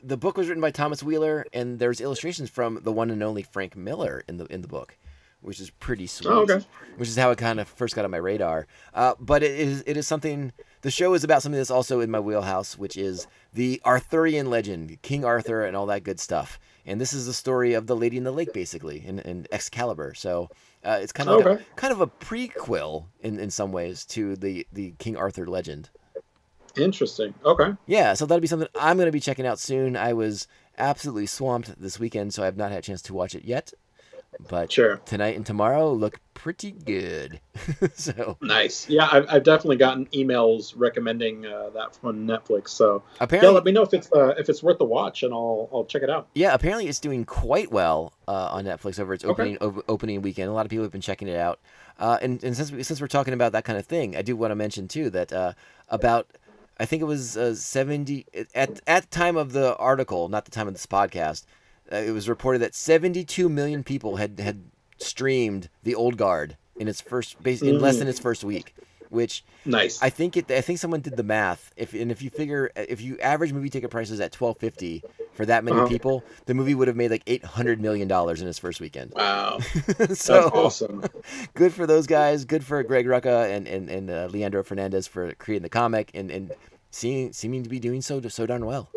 [0.03, 3.43] the book was written by Thomas Wheeler, and there's illustrations from the one and only
[3.43, 4.97] Frank Miller in the in the book,
[5.41, 6.31] which is pretty sweet.
[6.31, 6.65] Oh, okay.
[6.97, 8.67] Which is how it kind of first got on my radar.
[8.95, 10.53] Uh, but it is it is something.
[10.83, 15.03] The show is about something that's also in my wheelhouse, which is the Arthurian legend,
[15.03, 16.61] King Arthur, and all that good stuff.
[16.87, 20.15] And this is the story of the Lady in the Lake, basically, in, in Excalibur.
[20.15, 20.49] So
[20.85, 21.63] uh, it's kind of like Okay.
[21.65, 25.91] a, kind of a prequel in, in some ways to the the King Arthur legend.
[26.77, 27.35] Interesting.
[27.45, 27.73] Okay.
[27.87, 29.97] Yeah, so that'll be something I'm going to be checking out soon.
[29.97, 30.47] I was
[30.77, 33.73] absolutely swamped this weekend, so I have not had a chance to watch it yet.
[34.49, 34.97] But Sure.
[35.05, 37.41] tonight and tomorrow look pretty good.
[37.95, 38.89] so Nice.
[38.89, 42.69] Yeah, I've, I've definitely gotten emails recommending uh, that from Netflix.
[42.69, 45.33] So yeah, apparently, let me know if it's uh, if it's worth the watch, and
[45.35, 46.29] I'll I'll check it out.
[46.35, 49.57] yeah, apparently it's doing quite well uh, on Netflix over its Okay.
[49.57, 50.49] opening opening weekend.
[50.49, 51.59] A lot of people have been checking it out.
[51.99, 54.37] Uh, and, and since we, since we're talking about that kind of thing, I do
[54.37, 55.55] want to mention too that uh,
[55.89, 56.29] about
[56.79, 60.69] I think it was uh, seventy at at time of the article, not the time
[60.69, 61.45] of this podcast.
[61.93, 64.63] Uh, it was reported that seventy two million people had had
[64.99, 68.75] streamed The Old Guard in its first base in less than its first week,
[69.11, 70.01] which Nice.
[70.03, 70.51] I think it.
[70.51, 71.73] I think someone did the math.
[71.77, 75.03] If and if you figure if you average movie ticket prices at twelve fifty
[75.35, 75.89] for that many Uh-huh.
[75.89, 79.13] people, the movie would have made like eight hundred million dollars in its first weekend.
[79.15, 79.59] wow,
[79.99, 81.05] that's so awesome.
[81.55, 82.45] good for those guys.
[82.45, 86.31] Good for Greg Rucka and and and uh, Leandro Fernandez for creating the comic and
[86.31, 86.53] and
[86.91, 88.89] seeing seeming to be doing so so darn well.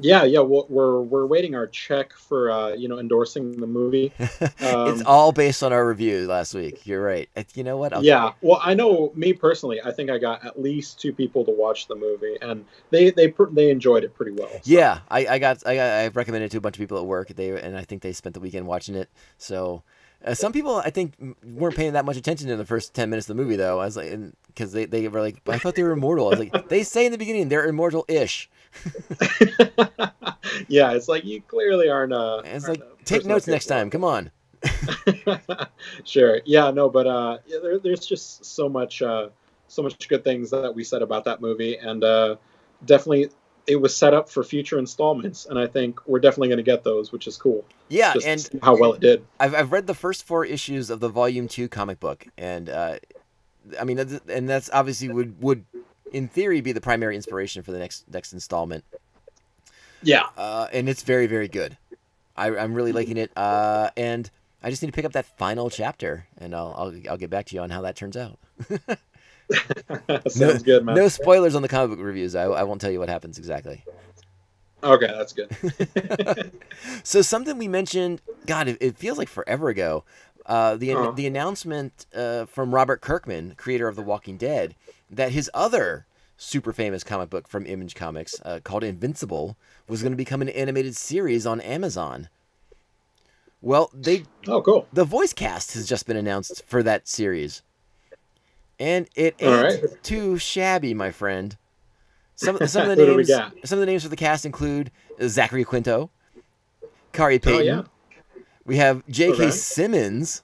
[0.00, 0.40] Yeah, yeah.
[0.40, 4.12] We're we're, waiting our check for uh, you know endorsing the movie.
[4.18, 6.86] it's Um, all based on our review last week.
[6.86, 7.28] You're right.
[7.54, 7.92] You know what?
[7.92, 8.32] I'll- yeah.
[8.40, 9.80] Well, I know me personally.
[9.84, 13.32] I think I got at least two people to watch the movie, and they they
[13.52, 14.48] they enjoyed it pretty well.
[14.50, 16.98] so- Yeah, I, I got I got I've recommended it to a bunch of people
[16.98, 17.28] at work.
[17.28, 19.08] They and I think they spent the weekend watching it.
[19.36, 19.82] So
[20.24, 23.28] uh, some people I think weren't paying that much attention in the first ten minutes
[23.28, 23.80] of the movie though.
[23.80, 24.12] I was like,
[24.48, 26.26] because they they were like, I thought they were immortal.
[26.26, 28.48] I was like, they say in the beginning they're immortal-ish.
[30.68, 32.12] yeah, it's like you clearly aren't.
[32.12, 33.90] Uh, And it's aren't like, a take notes next time.
[33.90, 34.30] Come on.
[36.04, 36.40] sure.
[36.44, 36.70] Yeah.
[36.70, 36.88] No.
[36.88, 39.28] But uh, yeah, there, there's just so much, uh,
[39.68, 42.36] so much good things that we said about that movie, and uh,
[42.84, 43.30] definitely
[43.66, 46.84] it was set up for future installments, and I think we're definitely going to get
[46.84, 47.66] those, which is cool.
[47.90, 49.24] Yeah, Just and how well it did.
[49.38, 52.98] I've I've read the first four issues of the volume two comic book, and uh,
[53.78, 55.64] I mean, and that's obviously would would
[56.12, 58.84] in theory be the primary inspiration for the next next installment.
[60.02, 60.26] Yeah.
[60.36, 61.76] uh, and it's very very good.
[62.36, 64.30] I, I'm really liking it, uh, and
[64.62, 67.46] I just need to pick up that final chapter, and I'll, I'll I'll get back
[67.46, 68.38] to you on how that turns out.
[70.28, 70.94] Sounds no, good, man.
[70.94, 72.34] No spoilers on the comic book reviews.
[72.34, 73.82] I, I won't tell you what happens exactly.
[74.82, 75.50] Okay, that's good.
[77.02, 80.04] So something we mentioned, God, it, it feels like forever ago.
[80.46, 81.10] Uh, the Uh-huh.
[81.12, 84.74] the announcement uh, from Robert Kirkman, creator of The Walking Dead,
[85.10, 89.56] that his other super famous comic book from Image Comics uh, called Invincible
[89.88, 92.28] was going to become an animated series on Amazon.
[93.60, 94.86] Well, they Oh, cool.
[94.92, 97.62] the voice cast has just been announced for that series,
[98.78, 100.02] and it ain't right.
[100.04, 101.56] too shabby, my friend.
[102.36, 104.46] Some some of the Who do we names some of the names for the cast
[104.46, 106.10] include Zachary Quinto,
[107.12, 107.60] Khary Payton.
[107.60, 107.82] Oh, yeah.
[108.64, 109.32] We have J.K.
[109.32, 109.50] Okay.
[109.50, 110.42] Simmons,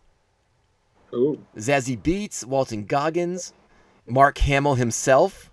[1.13, 1.45] Ooh.
[1.57, 3.53] Zazie Beetz, Walton Goggins,
[4.07, 5.51] Mark Hamill himself,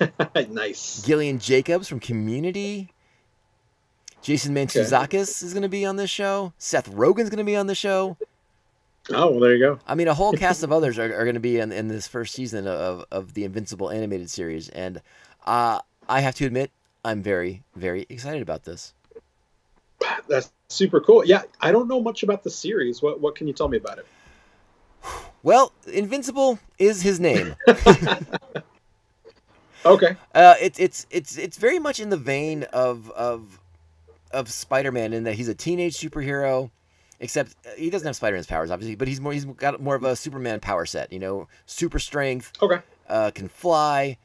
[0.50, 1.02] nice.
[1.02, 2.92] Gillian Jacobs from Community.
[4.22, 6.52] Jason Mantzoukas is going to be on this show.
[6.58, 8.16] Seth Rogen's going to be on the show.
[9.10, 9.80] Oh, well, there you go.
[9.86, 12.06] I mean, a whole cast of others are, are going to be in, in this
[12.06, 14.68] first season of, of the Invincible animated series.
[14.68, 15.02] And
[15.44, 16.70] uh, I have to admit,
[17.04, 18.94] I'm very, very excited about this.
[20.28, 21.24] That's super cool.
[21.24, 23.02] Yeah, I don't know much about the series.
[23.02, 24.06] What what can you tell me about it?
[25.42, 27.56] Well, Invincible is his name.
[29.84, 30.16] Okay.
[30.34, 33.58] Uh, it's it's it's it's very much in the vein of of
[34.30, 36.70] of Spider-Man in that he's a teenage superhero,
[37.18, 40.04] except uh, he doesn't have Spider-Man's powers, obviously, but he's more he's got more of
[40.04, 41.12] a Superman power set.
[41.12, 42.78] You know, super strength, Okay.
[43.08, 44.18] uh, can fly.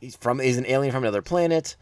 [0.00, 1.76] He's from he's an alien from another planet.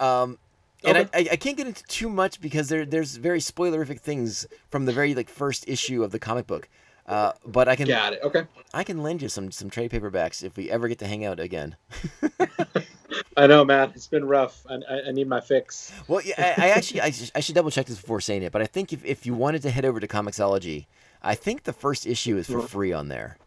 [0.00, 0.38] Um,
[0.84, 1.08] and Okay.
[1.14, 4.86] I, I, I can't get into too much because there there's very spoilerific things from
[4.86, 6.68] the very like first issue of the comic book.
[7.06, 8.20] Uh, but I can Got it.
[8.24, 8.44] Okay.
[8.74, 11.38] I can lend you some some trade paperbacks if we ever get to hang out
[11.38, 11.76] again.
[13.36, 13.92] I know, man.
[13.94, 14.66] It's been rough.
[14.68, 15.92] I, I, need my fix.
[16.08, 18.50] Well, yeah, I, I actually I, sh- I should double check this before saying it,
[18.50, 20.86] but I think if, if you wanted to head over to Comixology,
[21.22, 22.68] I think the first issue is for Mhm.
[22.68, 23.38] free on there,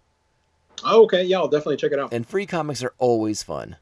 [0.85, 1.23] Oh, okay.
[1.23, 2.13] Yeah, I'll definitely check it out.
[2.13, 3.75] and free comics are always fun.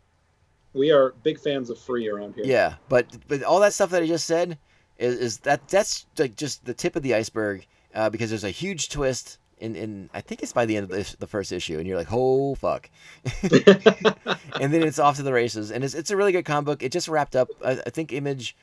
[0.74, 2.46] We are big fans of free around here.
[2.46, 4.58] Yeah, but but all that stuff that I just said
[4.98, 8.50] is, is that that's like just the tip of the iceberg uh, because there's a
[8.50, 11.78] huge twist in, in I think it's by the end of the, the first issue,
[11.78, 12.90] and you're like, oh fuck,
[13.44, 16.84] and then it's off to the races, and it's it's a really good comic book.
[16.84, 17.50] It just wrapped up.
[17.64, 18.56] I, I think Image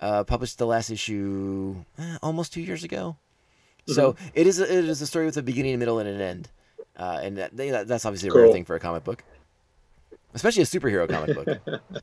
[0.00, 3.16] uh, published the last issue eh, almost two years ago,
[3.86, 6.20] so it is a, it is a story with a beginning, a middle, and an
[6.20, 6.48] end,
[6.96, 7.56] uh, and that,
[7.88, 9.24] that's obviously a rare thing for a comic book,
[10.34, 11.80] especially a superhero comic book.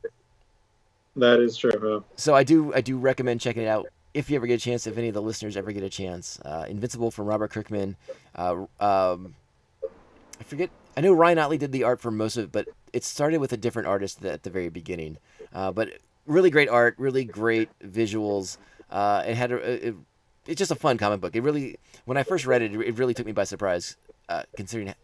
[1.16, 1.70] That is true.
[1.80, 2.00] Huh?
[2.16, 4.86] So I do I do recommend checking it out if you ever get a chance.
[4.86, 7.96] If any of the listeners ever get a chance, uh, Invincible from Robert Kirkman.
[8.34, 9.34] Uh, um,
[10.40, 10.70] I forget.
[10.96, 13.52] I know Ryan Ottley did the art for most of it, but it started with
[13.52, 15.18] a different artist at the very beginning.
[15.52, 15.90] Uh, but
[16.26, 18.56] really great art, really great visuals.
[18.90, 19.94] Uh, it had a, it,
[20.46, 21.34] it's just a fun comic book.
[21.34, 23.96] It really when I first read it, it really took me by surprise,
[24.28, 24.94] uh, considering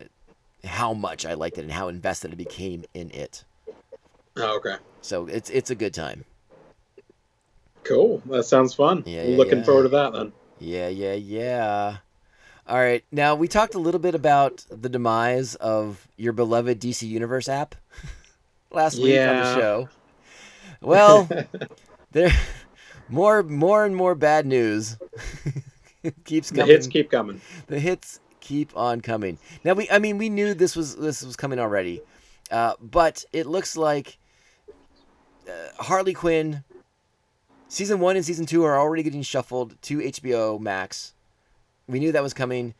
[0.64, 3.44] how much I liked it and how invested I became in it.
[4.36, 4.76] Oh, okay.
[5.00, 6.24] So it's it's a good time.
[7.84, 8.22] Cool.
[8.26, 9.02] That sounds fun.
[9.06, 9.64] Yeah, yeah, Looking yeah.
[9.64, 10.32] forward to that then.
[10.58, 11.96] Yeah, yeah, yeah.
[12.66, 13.02] All right.
[13.10, 17.74] Now we talked a little bit about the demise of your beloved DC Universe app
[18.70, 19.54] last week on the Yeah.
[19.56, 19.88] show.
[20.80, 21.28] Well,
[22.12, 22.30] there
[23.08, 24.96] more more and more bad news
[26.24, 26.66] keeps coming.
[26.66, 27.40] The hits keep coming.
[27.66, 29.38] the hits keep on coming.
[29.64, 32.02] Now we I mean we knew this was this was coming already.
[32.50, 34.18] Uh, but it looks like
[35.48, 36.64] uh, Harley Quinn
[37.70, 41.14] season 1 and season 2 are already getting shuffled to HBO Max.
[41.86, 42.74] We knew that was coming.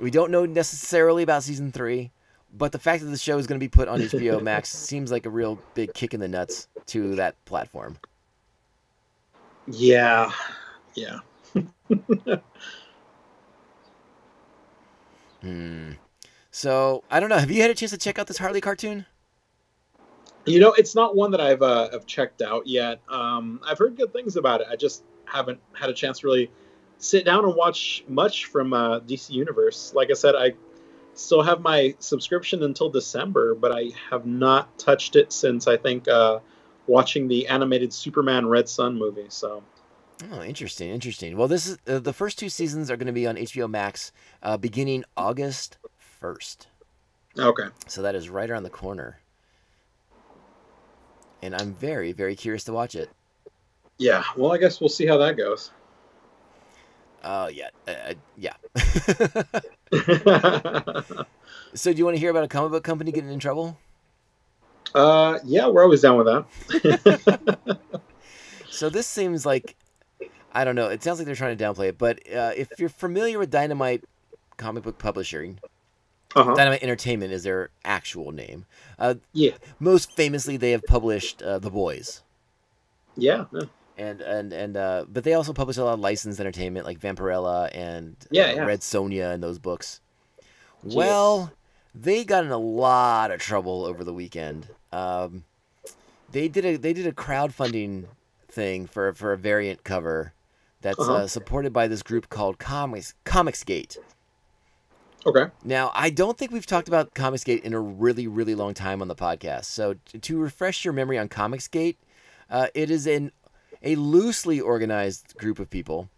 [0.00, 2.10] We don't know necessarily about season 3,
[2.56, 5.10] but the fact that the show is going to be put on HBO Max seems
[5.10, 7.98] like a real big kick in the nuts to that platform.
[9.66, 10.32] Yeah.
[10.94, 11.18] Yeah.
[15.42, 15.92] Hmm.
[16.50, 17.38] So, I don't know.
[17.38, 19.06] Have you had a chance to check out this Harley cartoon?
[20.46, 23.00] You know, it's not one that I've uh, have checked out yet.
[23.08, 24.68] Um, I've heard good things about it.
[24.70, 26.50] I just haven't had a chance to really
[26.98, 29.92] sit down and watch much from uh, DC Universe.
[29.94, 30.54] Like I said, I
[31.14, 36.08] still have my subscription until December, but I have not touched it since I think
[36.08, 36.40] uh,
[36.86, 39.26] watching the animated Superman Red Sun movie.
[39.28, 39.62] So
[40.32, 41.36] Oh, interesting, interesting.
[41.36, 44.12] Well, this is uh, the first two seasons are going to be on HBO Max
[44.42, 46.68] uh, beginning August first.
[47.38, 49.20] okay, So that is right around the corner.
[51.42, 53.10] And I'm very, very curious to watch it.
[53.98, 54.22] yeah.
[54.36, 55.70] Well, I guess we'll see how that goes.
[57.22, 58.54] Oh, yeah, uh, uh, yeah.
[61.74, 63.76] so, do you want to hear about a comic book company getting in trouble?
[64.94, 67.78] uh, yeah, we're always down with that.
[68.70, 69.76] So this seems like,
[70.52, 70.88] I don't know.
[70.88, 74.04] It sounds like they're trying to downplay it, but uh, if you're familiar with Dynamite
[74.56, 75.58] comic book publishing,
[76.34, 76.54] uh-huh.
[76.54, 78.64] Dynamite Entertainment is their actual name.
[78.98, 82.22] Uh, Yeah, most famously, they have published uh, The Boys.
[83.16, 83.62] yeah, yeah.
[83.98, 87.68] and and and uh, but they also publish a lot of licensed entertainment like Vampirella
[87.74, 88.64] and Yeah, uh, yeah.
[88.64, 90.00] Red Sonja and those books.
[90.82, 91.52] Well,
[91.94, 94.68] they got in a lot of trouble over the weekend.
[94.92, 95.44] Um,
[96.30, 98.06] they did a they did a crowdfunding
[98.48, 100.32] thing for for a variant cover
[100.80, 101.14] that's Uh-huh.
[101.14, 103.98] uh, supported by this group called Comics Comicsgate.
[105.26, 105.46] Okay.
[105.64, 109.08] Now, I don't think we've talked about Comicsgate in a really, really long time on
[109.08, 109.66] the podcast.
[109.66, 111.96] So, to refresh your memory on Comicsgate,
[112.48, 113.32] uh, it is an
[113.82, 116.08] a loosely organized group of people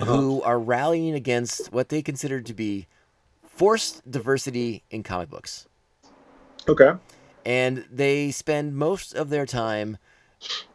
[0.00, 2.86] who are rallying against what they consider to be
[3.42, 5.66] forced diversity in comic books.
[6.68, 6.92] Okay.
[7.44, 9.98] And they spend most of their time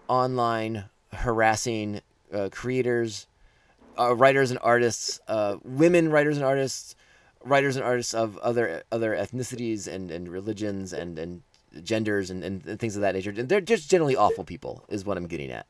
[0.07, 2.01] online harassing
[2.33, 3.27] uh, creators,
[3.97, 6.95] uh, writers and artists, uh, women writers and artists,
[7.43, 11.41] writers and artists of other other ethnicities and, and religions and, and
[11.83, 13.33] genders and, and, and things of that nature.
[13.35, 15.65] And they're just generally awful people, is what I'm getting at.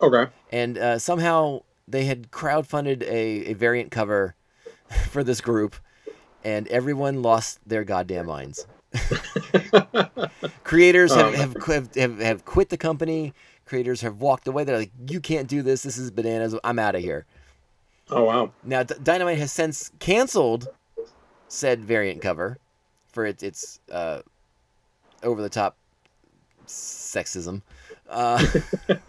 [0.00, 0.30] Okay.
[0.50, 4.34] And uh, somehow they had crowdfunded a, a variant cover
[5.10, 5.76] for this group,
[6.44, 8.66] and everyone lost their goddamn minds.
[10.64, 13.34] Creators have, Oh, have, have, have, have quit the company.
[13.66, 14.64] Creators have walked away.
[14.64, 15.82] They're like, you can't do this.
[15.82, 16.54] This is bananas.
[16.62, 17.24] I'm out of here.
[18.10, 18.52] Oh wow.
[18.62, 20.68] Now, D- Dynamite has since canceled
[21.54, 22.58] said variant cover
[23.12, 24.20] for its, its uh,
[25.22, 25.76] over the top
[26.66, 27.62] sexism.
[28.08, 28.44] Uh,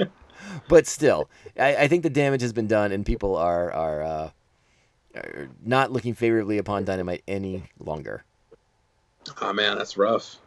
[0.68, 1.30] but still,
[1.60, 4.30] I, I think the damage has been done, and people are are, uh,
[5.16, 8.24] are not looking favorably upon Dynamite any longer.
[9.42, 10.38] Oh man, that's rough.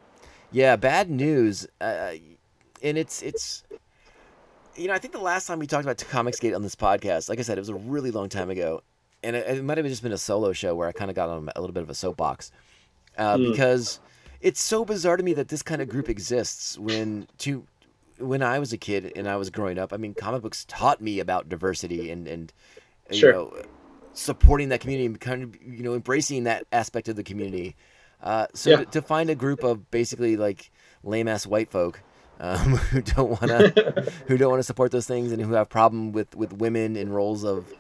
[0.53, 1.67] Yeah, bad news.
[1.81, 2.13] Uh,
[2.83, 3.65] and it's it's
[4.77, 7.39] you know I think the last time we talked about Comicsgate on this podcast, like
[7.39, 8.83] I said, it was a really long time ago,
[9.23, 11.29] and it, it might have just been a solo show where I kind of got
[11.29, 12.51] on a little bit of a soapbox
[13.17, 13.51] uh, Mm.
[13.53, 14.01] because
[14.41, 17.67] it's so bizarre to me that this kind of group exists when to
[18.19, 19.93] when I was a kid and I was growing up.
[19.93, 22.53] I mean, comic books taught me about diversity and and
[23.11, 23.53] you know
[24.13, 27.77] supporting that community and kind of you know embracing that aspect of the community.
[28.21, 28.77] Uh, so Yeah.
[28.79, 30.71] to, to find a group of basically like
[31.05, 32.03] lame ass white folk
[32.41, 32.59] um,
[32.91, 36.13] who don't want to who don't want to support those things and who have problem
[36.13, 37.73] with with women in roles of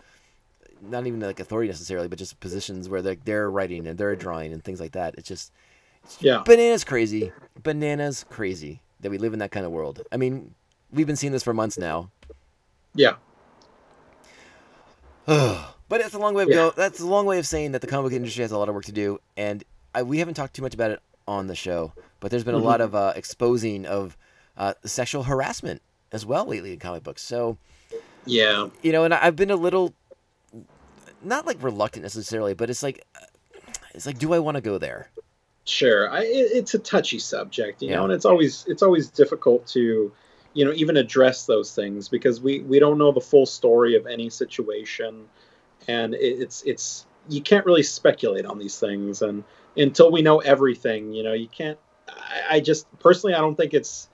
[0.82, 4.52] not even like authority necessarily, but just positions where they're, they're writing and they're drawing
[4.52, 5.14] and things like that.
[5.18, 5.52] It's just
[6.20, 6.42] Yeah.
[6.44, 10.02] bananas crazy, bananas crazy that we live in that kind of world.
[10.12, 10.54] I mean,
[10.92, 12.10] we've been seeing this for months now.
[12.94, 13.14] Yeah.
[15.26, 16.54] but it's a long way of Yeah.
[16.54, 16.70] go.
[16.76, 18.74] That's a long way of saying that the comic book industry has a lot of
[18.74, 19.62] work to do, and
[19.94, 21.92] I, we haven't talked too much about it on the show.
[22.20, 24.16] But there's been a lot of uh, exposing of
[24.56, 27.22] uh, sexual harassment as well lately in comic books.
[27.22, 27.58] So
[28.26, 28.68] Yeah.
[28.82, 29.94] you know, and I've been a little,
[31.22, 33.26] not like reluctant necessarily, but it's like, uh,
[33.94, 35.10] it's like, do I want to go there?
[35.64, 36.10] Sure.
[36.10, 37.96] I, it's a touchy subject, you Yeah.
[37.96, 40.12] know, and it's always it's always difficult to,
[40.54, 44.06] you know, even address those things because we we don't know the full story of
[44.06, 45.28] any situation,
[45.86, 49.44] and it's it's you can't really speculate on these things, and
[49.76, 51.78] until we know everything, you know, you can't.
[52.08, 54.08] I, I just personally, I don't think it's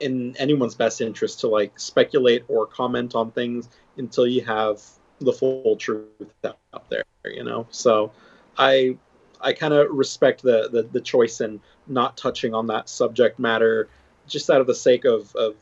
[0.00, 4.80] in anyone's best interest to like speculate or comment on things until you have
[5.20, 6.06] the full truth
[6.44, 7.66] out there, you know.
[7.70, 8.12] So,
[8.56, 8.96] I
[9.40, 13.88] I kind of respect the, the the choice in not touching on that subject matter,
[14.26, 15.54] just out of the sake of of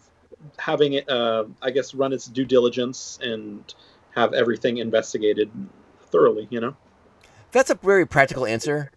[0.59, 3.63] having it, uh, I guess, run its due diligence and
[4.15, 5.51] have everything investigated
[6.11, 6.47] thoroughly.
[6.51, 6.77] You know.
[7.53, 8.91] That's a very practical answer.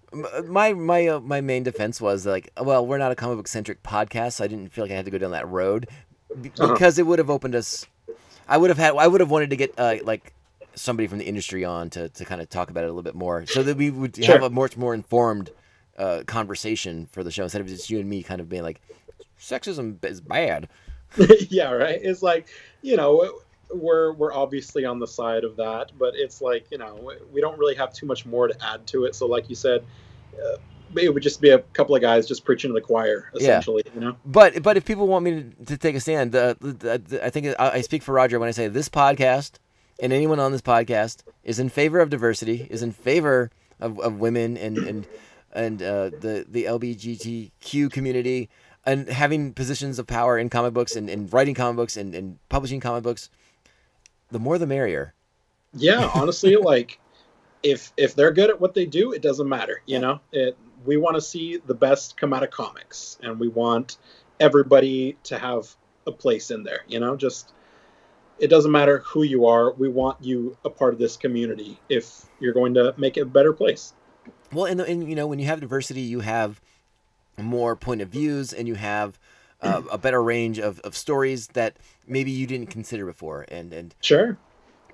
[0.46, 3.84] My my uh, my main defense was like, well, we're not a comic book centric
[3.84, 5.88] podcast, so I didn't feel like I had to go down that road
[6.32, 6.74] Uh-huh.
[6.74, 7.86] because it would have opened us.
[8.48, 8.96] I would have had.
[8.96, 10.34] I would have wanted to get uh, like
[10.76, 13.16] somebody from the industry on to, to kind of talk about it a little bit
[13.16, 14.34] more, so that we would Sure.
[14.36, 15.52] have a much more informed
[15.98, 18.82] uh, conversation for the show instead of just you and me kind of being like,
[19.40, 20.68] sexism is bad.
[21.50, 21.72] yeah.
[21.72, 22.00] Right.
[22.02, 22.48] It's like
[22.82, 23.40] you know
[23.74, 27.58] we're we're obviously on the side of that, but it's like you know we don't
[27.58, 29.16] really have too much more to add to it.
[29.16, 29.84] So like you said.
[30.42, 30.58] Uh,
[30.96, 33.42] it would just be a couple of guys just preaching to the choir, Yeah.
[33.42, 33.84] essentially.
[33.94, 34.16] You know.
[34.26, 37.70] But but if people want me to, to take a stand, the, I think I,
[37.74, 39.52] I speak for Roger when I say this podcast
[40.02, 44.20] and anyone on this podcast is in favor of diversity, is in favor of, of
[44.20, 45.08] women and and
[45.52, 48.50] and uh, the the LGBTQ community
[48.86, 52.40] and having positions of power in comic books and, and writing comic books and, and
[52.50, 53.30] publishing comic books.
[54.32, 55.14] The more the merrier.
[55.74, 57.00] Yeah, honestly, like
[57.64, 59.82] if if they're good at what they do, it doesn't matter.
[59.86, 63.48] You know, it, we want to see the best come out of comics, and we
[63.48, 63.98] want
[64.40, 65.76] everybody to have
[66.08, 66.82] a place in there.
[66.88, 67.54] You know, just
[68.40, 69.74] it doesn't matter who you are.
[69.74, 73.26] We want you a part of this community if you're going to make it a
[73.26, 73.94] better place.
[74.52, 76.62] Well, and, and you know, when you have diversity, you have
[77.38, 79.20] more point of views and you have
[79.62, 81.78] uh, a better range of, of stories that
[82.08, 83.46] maybe you didn't consider before.
[83.50, 84.38] And, and Sure.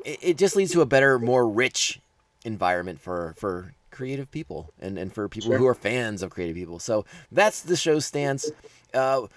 [0.04, 2.00] it, it just leads to a better, more rich
[2.44, 5.58] environment for, for creative people and, and for people Sure.
[5.58, 6.80] who are fans of creative people.
[6.80, 8.50] So that's the show's stance.
[8.94, 9.28] Uh,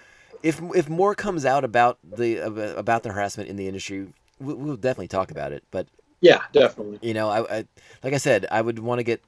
[0.43, 2.37] if, if more comes out about the
[2.77, 4.07] about the harassment in the industry,
[4.39, 5.63] we- we'll definitely talk about it.
[5.71, 5.87] But
[6.21, 6.99] Yeah, definitely.
[7.01, 7.65] you know, I, I
[8.03, 9.21] like I said, I would want to get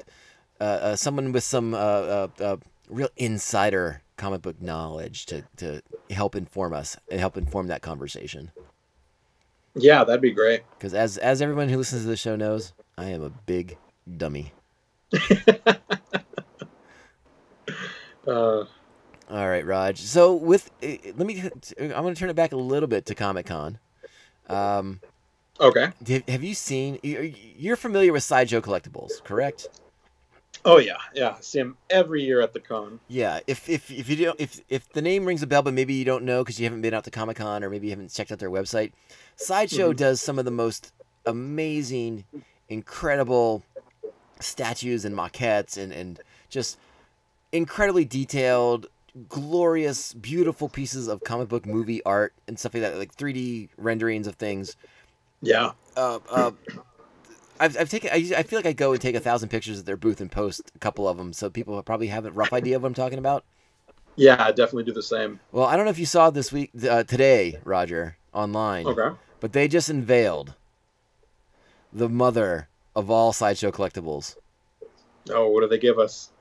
[0.59, 2.57] uh, uh, someone with some uh, uh, uh,
[2.89, 8.51] real insider comic book knowledge to to help inform us and help inform that conversation.
[9.76, 10.64] Yeah, that'd be great.
[10.78, 13.78] Because as as everyone who listens to the show knows, I am a big
[14.18, 14.53] dummy.
[18.28, 18.66] Uh,
[19.32, 19.97] All right, Raj.
[19.99, 21.41] So with uh, let me,
[21.79, 23.79] I'm going to turn it back a little bit to Comic Con.
[24.49, 24.99] Um,
[25.59, 25.93] okay.
[26.27, 26.99] have you seen?
[27.01, 29.69] you- You're familiar with Sideshow Collectibles, correct?
[30.65, 31.38] Oh yeah, yeah.
[31.39, 32.99] See him every year at the con.
[33.07, 33.39] Yeah.
[33.47, 36.05] If if if you don't if if the name rings a bell, but maybe you
[36.05, 38.32] don't know because you haven't been out to Comic Con or maybe you haven't checked
[38.32, 38.91] out their website,
[39.38, 39.97] Sideshow Mhm.
[39.97, 40.91] does some of the most
[41.25, 42.25] amazing,
[42.69, 43.63] incredible
[44.39, 46.19] statues and maquettes and and
[46.49, 46.77] just
[47.51, 48.86] incredibly detailed,
[49.30, 54.28] glorious, beautiful pieces of comic book movie art and stuff like that, like 3D renderings
[54.28, 54.76] of things.
[55.41, 55.72] Yeah.
[55.95, 56.51] Uh, uh,
[57.59, 58.09] I've, I've taken.
[58.12, 60.32] I, I feel like I go and take a thousand pictures at their booth and
[60.32, 62.93] post a couple of them, so people probably have a rough idea of what I'm
[62.93, 63.43] talking about.
[64.16, 65.39] Yeah, I definitely do the same.
[65.51, 69.16] Well, I don't know if you saw this week, uh, today, Roger, online, Okay.
[69.39, 70.55] but they just unveiled
[71.93, 74.36] the mother of all sideshow collectibles.
[75.30, 76.32] Oh, what do they give us?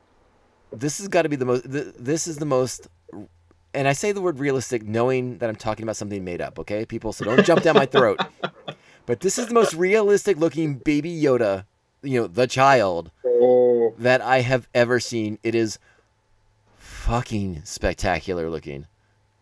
[0.73, 1.71] This has got to be the most.
[1.71, 2.89] Th- this is the most.
[3.73, 6.59] And I say the word realistic, knowing that I'm talking about something made up.
[6.59, 8.21] Okay, people, so don't jump down my throat.
[9.07, 11.65] But this is the most realistic looking baby Yoda,
[12.01, 15.39] you know, the child Oh, that I have ever seen.
[15.43, 15.81] It is
[16.77, 18.87] fucking spectacular looking.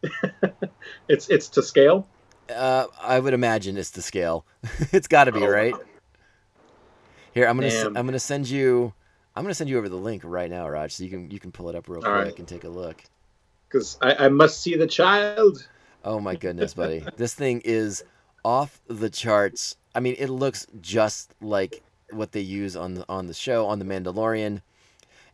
[1.09, 2.09] it's it's to scale.
[2.55, 4.47] Uh, I would imagine it's to scale.
[4.93, 5.49] it's got to be Oh.
[5.51, 5.75] right.
[7.35, 7.85] Here, I'm gonna s-.
[7.85, 8.95] I'm gonna send you
[9.39, 11.53] I'm gonna send you over the link right now, Raj, so you can you can
[11.53, 12.39] pull it up real All quick right.
[12.41, 13.05] and take a look.
[13.69, 15.69] Because I, I must see the child.
[16.05, 18.03] Oh my goodness, buddy, this thing is
[18.45, 19.77] off the charts.
[19.95, 23.79] I mean, it looks just like what they use on the on the show on
[23.79, 24.61] the Mandalorian.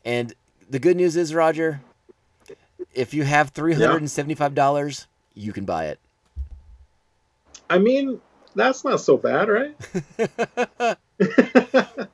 [0.05, 0.35] And
[0.69, 1.81] the good news is, Roger,
[2.93, 5.99] if you have three hundred and seventy five dollars, you can buy it.
[7.71, 8.21] I mean,
[8.55, 10.99] that's not so bad, right?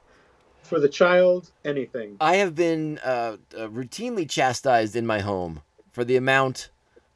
[0.70, 2.16] For the child, anything.
[2.20, 6.70] I have been uh, uh, routinely chastised in my home for the amount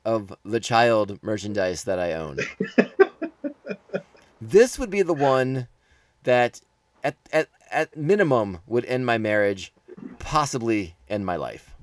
[0.04, 2.38] of the child merchandise that I own.
[4.40, 5.68] this would be the one
[6.24, 6.62] that,
[7.04, 9.72] at, at, at minimum, would end my marriage,
[10.18, 11.73] possibly end my life.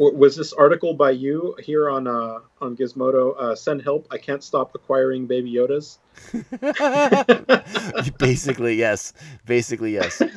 [0.00, 3.38] Was this article by you here on uh, on Gizmodo?
[3.38, 4.06] Uh, send help!
[4.10, 5.98] I can't stop acquiring baby Yodas.
[8.18, 9.12] Basically, yes.
[9.44, 10.22] Basically, yes.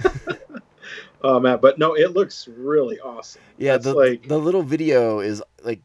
[1.26, 3.41] Oh man, but no, it looks really awesome.
[3.57, 5.80] Yeah, That's the, like the little video is like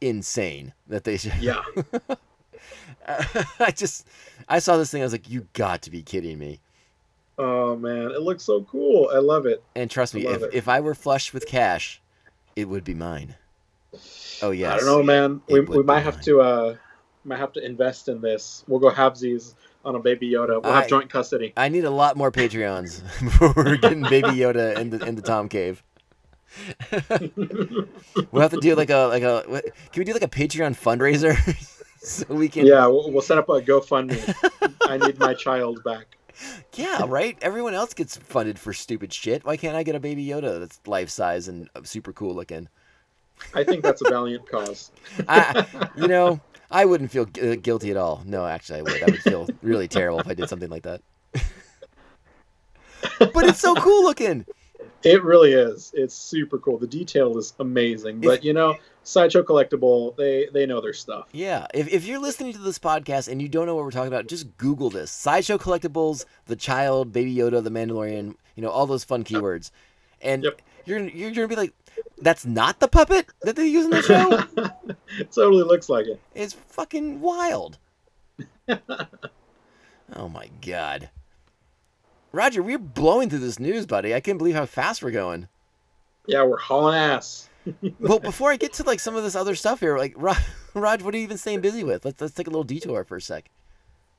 [0.00, 1.34] insane that they should.
[1.40, 1.62] yeah,
[3.58, 4.06] I just,
[4.48, 5.02] I saw this thing.
[5.02, 6.60] I was like, you got to be kidding me.
[7.38, 9.10] oh man, it looks so cool.
[9.12, 9.64] I love it.
[9.74, 10.50] And trust me, if, it.
[10.54, 12.00] if I were flush with cash,
[12.56, 13.34] it would be mine.
[14.42, 14.72] Oh yes.
[14.72, 15.40] I don't know, man.
[15.48, 16.24] We, It we might have mine.
[16.24, 16.76] to uh
[17.24, 18.64] might have to invest in this.
[18.68, 20.62] We'll go halvesies on a baby Yoda.
[20.62, 21.52] We'll have joint custody.
[21.56, 25.22] I need a lot more Patreons before we're getting Baby Yoda in the in the
[25.22, 25.82] Tom Cave.
[28.30, 30.76] we'll have to do like a like a what, can we do like a Patreon
[30.76, 31.36] fundraiser
[31.98, 34.76] so we can yeah, we'll, we'll set up a GoFundMe.
[34.82, 36.16] I need my child back.
[36.74, 37.38] Yeah, right.
[37.40, 39.44] Everyone else gets funded for stupid shit.
[39.44, 42.68] Why can't I get a Baby Yoda that's life size and uh, super cool looking?
[43.54, 44.90] I think that's a valiant cause.
[45.28, 45.66] I,
[45.96, 48.22] you know, I wouldn't feel gu- guilty at all.
[48.26, 49.02] No, actually, I would.
[49.02, 51.00] I would feel really terrible if I did something like that.
[53.18, 54.46] but it's so cool looking.
[55.04, 55.92] It really is.
[55.94, 56.78] It's super cool.
[56.78, 58.20] The detail is amazing.
[58.20, 61.28] But you know, Sideshow Collectible, they they know their stuff.
[61.32, 61.66] Yeah.
[61.74, 64.26] If, if you're listening to this podcast and you don't know what we're talking about,
[64.28, 65.10] just Google this.
[65.10, 69.70] Sideshow Collectibles, The Child, Baby Yoda, The Mandalorian, you know, all those fun keywords.
[70.22, 70.62] And Yep.
[70.86, 71.74] you're, you're going to be like,
[72.18, 74.42] that's not the puppet that they use in the show?
[75.18, 76.18] it totally looks like it.
[76.34, 77.78] It's fucking wild.
[80.16, 81.10] oh my god.
[82.34, 84.12] Roger, we're blowing through this news, buddy.
[84.12, 85.46] I can't believe how fast we're going.
[86.26, 87.48] Yeah, we're hauling ass.
[88.00, 90.36] well, before I get to like some of this other stuff here, like Rod,
[90.74, 92.04] Rod what are you even staying busy with?
[92.04, 93.48] Let's let's take a little detour for a sec.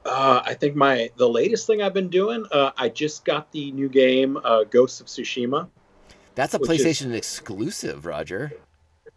[0.06, 2.46] Uh, I think my the latest thing I've been doing.
[2.52, 5.68] Uh, I just got the new game, uh, Ghosts of Tsushima.
[6.36, 8.54] That's a Which is- PlayStation exclusive, Roger.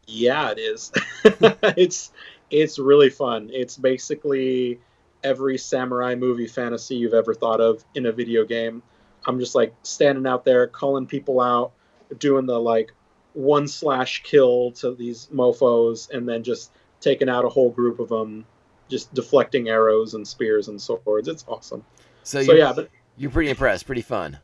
[0.09, 0.91] Yeah, it is.
[1.77, 2.11] it's
[2.51, 3.51] it's really fun.
[3.53, 4.81] It's basically
[5.25, 8.83] every samurai movie fantasy you've ever thought of in a video game.
[9.27, 11.73] I'm just like standing out there calling people out,
[12.19, 12.93] doing the like
[13.35, 18.09] one slash kill to these mofos, and then just taking out a whole group of
[18.09, 18.45] them.
[18.89, 21.29] just deflecting arrows and spears and swords.
[21.29, 21.85] It's awesome.
[22.23, 23.85] So, So yeah, but you're pretty impressed.
[23.87, 24.39] Pretty fun.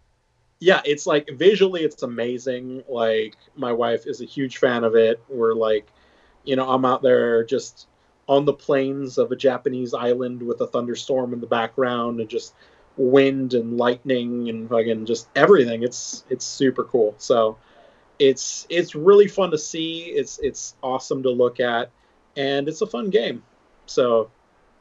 [0.61, 2.83] yeah, it's like visually it's amazing.
[2.89, 5.21] Like my wife is a huge fan of it.
[5.29, 5.89] We're like,
[6.45, 7.87] you know, I'm out there just
[8.29, 12.55] on the plains of a Japanese island with a thunderstorm in the background and just
[12.97, 15.83] wind and lightning and fucking just everything.
[15.83, 17.15] It's it's super cool.
[17.19, 17.59] So
[18.19, 20.05] it's it's really fun to see.
[20.05, 21.91] It's it's awesome to look at,
[22.37, 23.43] and it's a fun game.
[23.87, 24.31] So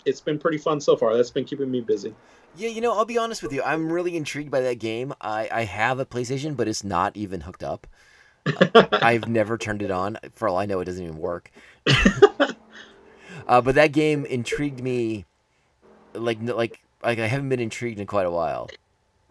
[0.06, 1.16] it's been pretty fun so far.
[1.16, 2.14] That's been keeping me busy.
[2.56, 3.64] Yeah, you know, I'll be honest with you.
[3.64, 5.14] I'm really intrigued by that game.
[5.20, 7.88] I, I have a PlayStation, but it's not even hooked up.
[8.76, 10.20] I've never turned it on.
[10.34, 11.50] For all I know, it doesn't even work.
[13.48, 15.26] uh, but that game intrigued me,
[16.14, 18.70] like like like I haven't been intrigued in quite a while.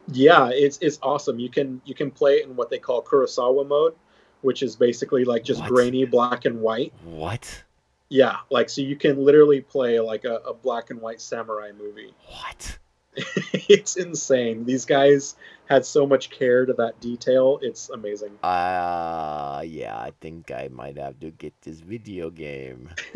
[0.09, 1.39] Yeah, it's it's awesome.
[1.39, 3.95] You can you can play it in what they call Kurosawa mode,
[4.43, 5.71] which is basically like just What?
[5.71, 6.93] grainy black and white.
[7.05, 7.65] What?
[8.09, 12.13] Yeah, like so you can literally play like a, a black and white samurai movie.
[12.27, 12.79] What?
[13.53, 14.65] it's insane.
[14.65, 15.35] These guys
[15.67, 17.59] had so much care to that detail.
[17.63, 18.39] It's amazing.
[18.43, 22.91] Uh, yeah, I think I might have to get this video game.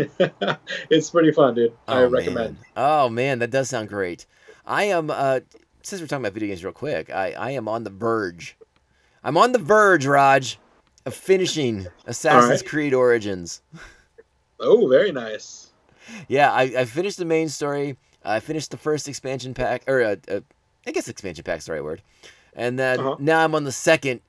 [0.90, 1.72] it's pretty fun, dude.
[1.88, 2.54] I Oh, recommend.
[2.56, 2.64] Man.
[2.76, 4.26] Oh man, that does sound great.
[4.66, 5.40] I am uh
[5.82, 8.56] since we're talking about video games real quick, I, I am on the verge.
[9.22, 10.58] I'm on the verge, Raj,
[11.04, 12.68] of finishing Assassin's right.
[12.68, 13.62] Creed Origins.
[14.58, 15.70] Oh, very nice.
[16.28, 17.96] Yeah, I, I finished the main story.
[18.26, 20.40] I finished the first expansion pack, or uh, uh,
[20.86, 22.02] I guess expansion pack's the right word.
[22.54, 23.16] And then Uh-huh.
[23.18, 24.20] now I'm on the second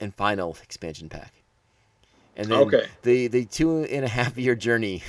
[0.00, 1.32] and final expansion pack.
[2.36, 2.86] And then Okay.
[3.02, 5.02] the the two and a half year journey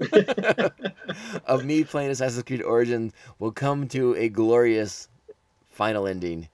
[1.46, 5.08] of me playing Assassin's Creed Origins will come to a glorious
[5.70, 6.48] final ending.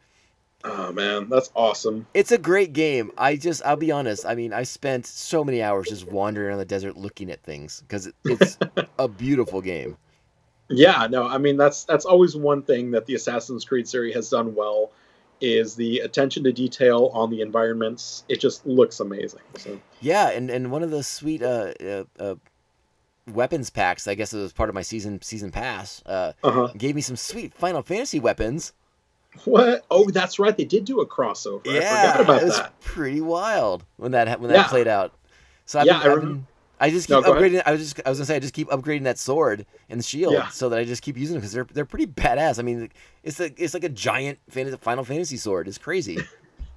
[0.63, 2.07] Oh man, that's awesome.
[2.15, 3.11] It's a great game.
[3.19, 4.25] I just, I'll be honest.
[4.25, 7.83] I mean, I spent so many hours just wandering around the desert looking at things
[7.83, 8.59] because it's
[8.99, 9.99] a beautiful game.
[10.69, 14.31] Yeah, no, I mean that's that's always one thing that the Assassin's Creed series has
[14.31, 14.91] done well
[15.41, 18.25] is the attention to detail on the environments.
[18.29, 19.41] It just looks amazing.
[19.59, 22.35] So Yeah, and, and one of the sweet uh, uh, uh,
[23.31, 26.69] weapons packs, I guess it was part of my season season pass, uh, uh-huh.
[26.79, 28.73] gave me some sweet Final Fantasy weapons.
[29.45, 29.85] What?
[29.91, 30.57] Oh, that's right.
[30.57, 31.67] They did do a crossover.
[31.69, 32.81] I yeah, forgot about it was that.
[32.81, 34.69] pretty wild when that ha- when that Yeah.
[34.69, 35.13] played out.
[35.67, 36.47] So I've Yeah, been, I I've remem- been-
[36.85, 37.43] I just No, keep ahead.
[37.53, 37.63] upgrading.
[37.67, 40.35] I was just I was gonna say I just keep upgrading that sword and shield
[40.35, 40.49] Yeah.
[40.49, 42.59] so that I just keep using them because they're they're pretty badass.
[42.59, 42.91] I mean,
[43.23, 45.69] it's like it's like a giant fan- Final Fantasy sword.
[45.69, 46.19] It's crazy.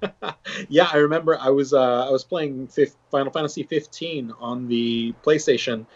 [0.68, 5.12] yeah, I remember I was uh, I was playing fif- Final Fantasy 15 on the
[5.24, 5.86] PlayStation,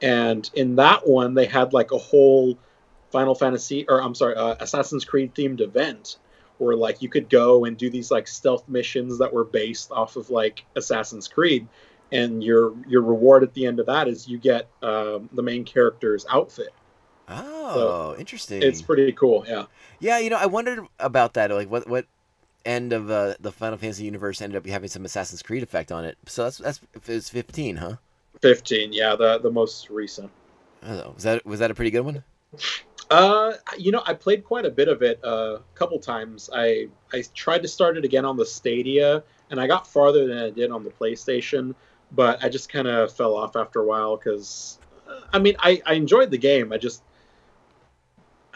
[0.00, 2.58] and in that one they had like a whole
[3.10, 6.16] Final Fantasy or I'm sorry, uh, Assassin's Creed themed event
[6.58, 10.16] where like you could go and do these like stealth missions that were based off
[10.16, 11.66] of like Assassin's Creed,
[12.12, 15.64] and your your reward at the end of that is you get um, the main
[15.64, 16.68] character's outfit.
[17.28, 18.62] Oh, interesting.
[18.62, 19.44] It's pretty cool.
[19.48, 19.64] Yeah.
[20.00, 21.50] Yeah, you know, I wondered about that.
[21.50, 22.06] Like, what what
[22.64, 26.04] end of uh, the Final Fantasy universe ended up having some Assassin's Creed effect on
[26.04, 26.18] it?
[26.26, 27.96] So that's that's it's fifteen, huh?
[28.40, 30.30] 15, yeah, the the most recent.
[30.82, 31.06] I.
[31.14, 32.24] Was that was that a pretty good one?
[33.10, 36.50] Uh, you know, I played quite a bit of it uh, a couple times.
[36.52, 40.38] I I tried to start it again on the Stadia, and I got farther than
[40.38, 41.74] I did on the PlayStation,
[42.12, 44.78] but I just kind of fell off after a while because,
[45.32, 46.72] I mean, I I enjoyed the game.
[46.72, 47.02] I just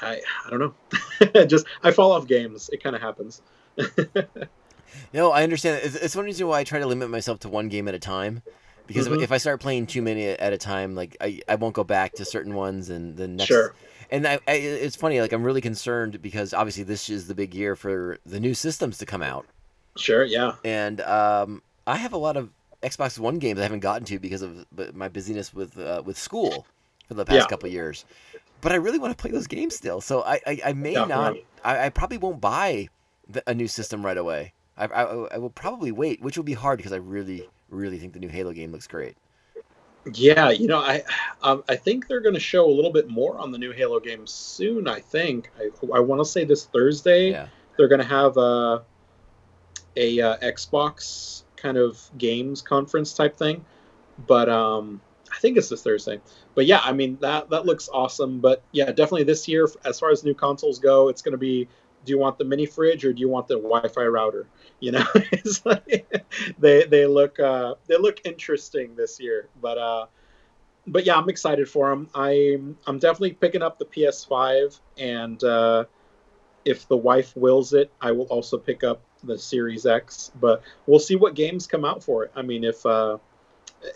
[0.00, 2.68] I I don't know, just I fall off games.
[2.72, 3.42] It kind of happens.
[5.12, 5.80] No, I understand.
[5.84, 7.98] It's, it's one reason why I try to limit myself to one game at a
[7.98, 8.42] time.
[8.86, 9.22] Because if- Mhm.
[9.22, 12.14] if I start playing too many at a time, like I, I won't go back
[12.14, 13.46] to certain ones, and the next.
[13.48, 13.74] Sure.
[14.11, 15.20] And I, I, it's funny.
[15.20, 18.96] Like I'm really concerned because obviously this is the big year for the new systems
[18.98, 19.44] to come out,
[19.96, 20.52] Sure, yeah.
[20.64, 22.50] and um, I have a lot of
[22.87, 26.66] Xbox One games I haven't gotten to because of my busyness with uh, with school
[27.09, 27.47] for the past Yeah.
[27.47, 28.05] couple years.
[28.61, 31.37] But I really want to play those games still, so I I, I may not.
[31.64, 32.89] I, I probably won't buy
[33.28, 34.53] the, a new system right away.
[34.78, 35.03] I, I
[35.34, 38.28] I will probably wait, which will be hard because I really really think the new
[38.28, 39.16] Halo game looks great.
[40.14, 41.03] Yeah, you know, I
[41.43, 43.99] um, I think they're going to show a little bit more on the new Halo
[43.99, 44.87] game soon.
[44.87, 47.49] I think I, I want to say this Thursday Yeah.
[47.76, 48.84] they're going to have a
[49.97, 53.64] a uh, Xbox kind of games conference type thing,
[54.26, 55.00] but um,
[55.32, 56.20] I think it's this Thursday.
[56.54, 58.40] But yeah, I mean that that looks awesome.
[58.40, 61.68] But yeah, definitely this year, as far as new consoles go, it's going to be.
[62.04, 64.46] Do you want the mini fridge or do you want the Wi-Fi router?
[64.78, 65.04] You know,
[65.64, 66.24] like,
[66.57, 69.48] they they look uh, they look interesting this year.
[69.61, 70.07] But uh,
[70.86, 72.09] but yeah, I'm excited for them.
[72.14, 75.84] I'm I'm definitely picking up the PS5, and uh,
[76.64, 80.30] if the wife wills it, I will also pick up the Series X.
[80.40, 82.32] But we'll see what games come out for it.
[82.34, 83.18] I mean, if uh,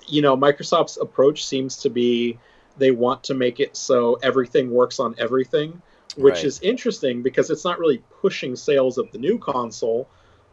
[0.06, 2.38] you know, Microsoft's approach seems to be
[2.76, 5.82] they want to make it so everything works on everything,
[6.16, 6.44] which Right.
[6.44, 10.08] is interesting because it's not really pushing sales of the new console,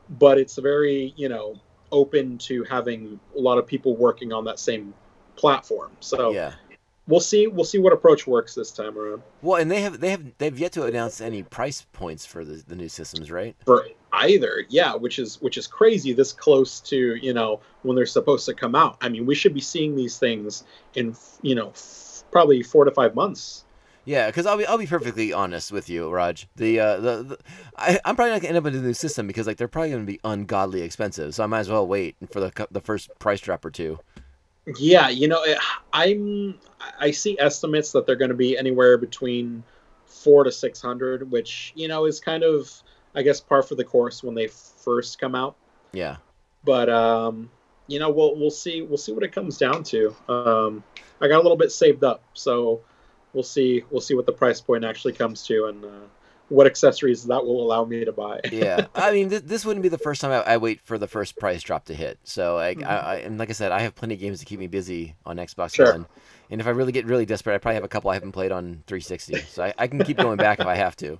[0.09, 1.55] but it's very, you know,
[1.91, 4.93] open to having a lot of people working on that same
[5.35, 5.91] platform.
[5.99, 6.53] So Yeah.
[7.07, 9.21] We'll see we'll see what approach works this time around.
[9.41, 12.63] Well, and they have they have they've yet to announce any price points for the,
[12.67, 13.55] the new systems, right?
[13.65, 18.05] for either yeah which is which is crazy this close to you know when they're
[18.05, 20.63] supposed to come out i mean we should be seeing these things
[20.95, 23.65] in you know f- probably four to five months
[24.05, 26.47] Yeah, because I'll be I'll be perfectly honest with you, Raj.
[26.55, 27.37] The uh the, the
[27.77, 29.91] I, I'm probably not gonna end up with a new system because like they're probably
[29.91, 31.35] gonna be ungodly expensive.
[31.35, 33.99] So I might as well wait for the the first price drop or two.
[34.77, 35.57] Yeah you know it,
[35.93, 36.55] i'm
[36.99, 39.63] i see estimates that they're going to be anywhere between
[40.05, 42.69] four to six hundred which you know is kind of
[43.15, 45.55] i guess par for the course when they first come out
[45.93, 46.17] Yeah.
[46.63, 47.49] but um
[47.87, 50.83] you know we'll we'll see we'll see what it comes down to um
[51.21, 52.81] i got a little bit saved up so
[53.33, 56.07] we'll see we'll see what the price point actually comes to and uh,
[56.49, 58.87] what accessories that will allow me to buy Yeah.
[58.95, 61.37] I mean, th- this wouldn't be the first time I, I wait for the first
[61.37, 62.19] price drop to hit.
[62.23, 64.59] So like, I, I and like I said, I have plenty of games to keep
[64.59, 65.91] me busy on Xbox Sure.
[65.91, 66.05] One.
[66.49, 68.51] And if I really get really desperate, I probably have a couple I haven't played
[68.51, 69.39] on 360.
[69.49, 71.19] So I, I can keep going back if I have to.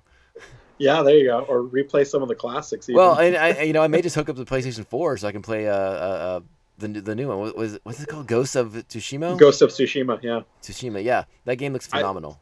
[0.78, 2.98] yeah there you go or replay some of the classics even.
[2.98, 5.32] Well, and I, you know, I may just hook up the PlayStation 4 so I
[5.32, 6.40] can play uh, uh, uh
[6.78, 7.40] the new- the new one.
[7.40, 8.28] What was what's it called?
[8.28, 9.38] Ghosts of Tsushima.
[9.38, 11.04] ghost of tsushima yeah Tsushima.
[11.04, 12.40] Yeah, that game looks phenomenal.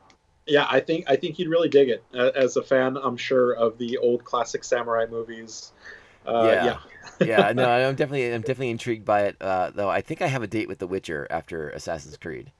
[0.47, 3.77] Yeah i think i think you'd really dig it as a fan i'm sure of
[3.77, 5.71] the old classic samurai movies
[6.25, 6.59] uh, Yeah.
[6.59, 6.79] yeah
[7.17, 9.37] yeah, no, I'm definitely I'm definitely intrigued by it.
[9.39, 12.51] Uh, though I think I have a date with The Witcher after Assassin's Creed.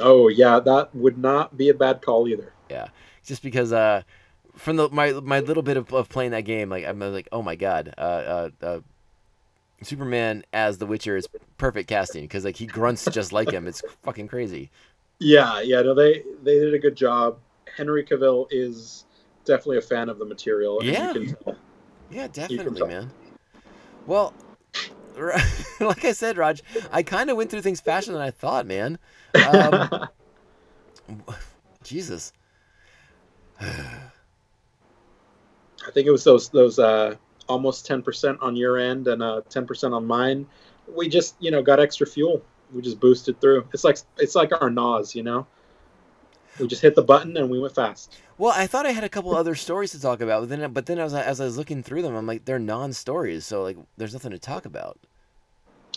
[0.00, 2.88] oh yeah that would not be a bad call either Yeah,
[3.24, 4.02] just because uh
[4.56, 7.42] from the my my little bit of, of playing that game like i'm like oh
[7.42, 8.80] my god uh uh, uh
[9.82, 11.28] superman as the witcher is
[11.58, 14.70] perfect casting because like he grunts just like him it's fucking crazy
[15.22, 17.38] Yeah, yeah, no, they they did a good job.
[17.76, 19.04] Henry Cavill is
[19.44, 20.82] definitely a fan of the material.
[20.82, 21.12] Yeah.
[21.12, 21.56] can tell.
[22.10, 23.10] yeah definitely man
[24.06, 24.34] well
[25.80, 28.98] like i said raj i kind of went through things faster than i thought man
[29.46, 30.08] um,
[31.82, 32.32] jesus
[35.86, 37.16] I think it was those those uh,
[37.48, 40.46] almost ten percent on your end and uh, ten percent on mine.
[40.88, 42.42] We just you know got extra fuel.
[42.74, 43.66] We just boosted through.
[43.72, 45.46] It's like it's like our NOS, you know.
[46.60, 48.14] We just hit the button and we went fast.
[48.36, 50.84] well i thought i had a couple other stories to talk about but then but
[50.84, 53.78] then as I, as I was looking through them i'm like they're non-stories so like
[53.96, 54.98] there's nothing to talk about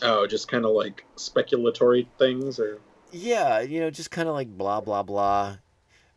[0.02, 2.80] Oh, just kind of like speculatory things, or
[3.12, 5.58] Yeah, you know, just kind of like blah blah blah.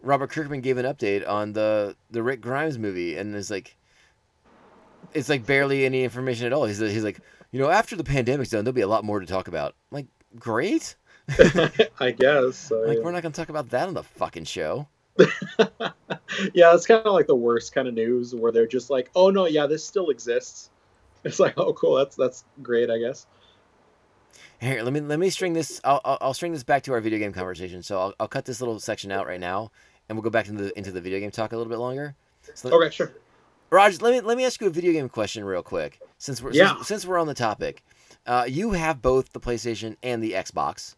[0.03, 3.77] Robert Kirkman gave an update on the the Rick Grimes movie, and it's like,
[5.15, 6.65] it's like barely any information at all.
[6.65, 7.21] He's he's like,
[7.53, 9.75] you know, after the pandemic's done, there'll be a lot more to talk about.
[9.93, 10.07] I'm like,
[10.37, 10.97] great.
[12.01, 12.57] I guess.
[12.57, 13.05] So, Like, yeah.
[13.05, 14.89] we're not gonna talk about that on the fucking show.
[15.19, 19.31] yeah, it's kind of like the worst kind of news where they're just like, "Oh
[19.31, 20.71] no, yeah, this still exists."
[21.25, 23.27] It's like, "Oh, cool, that's that's great, I guess."
[24.61, 25.81] Here, let me let me string this.
[25.85, 27.83] I'll I'll, I'll string this back to our video game conversation.
[27.83, 29.71] So I'll, I'll cut this little section out right now,
[30.09, 32.15] and we'll go back into the into the video game talk a little bit longer.
[32.55, 33.13] So, Okay, sure.
[33.71, 36.01] Raj, let me let me ask you a video game question real quick.
[36.19, 36.77] Since we're Yeah.
[36.77, 37.83] since, since we're on the topic,
[38.29, 40.95] uh, you have both the PlayStation and the Xbox.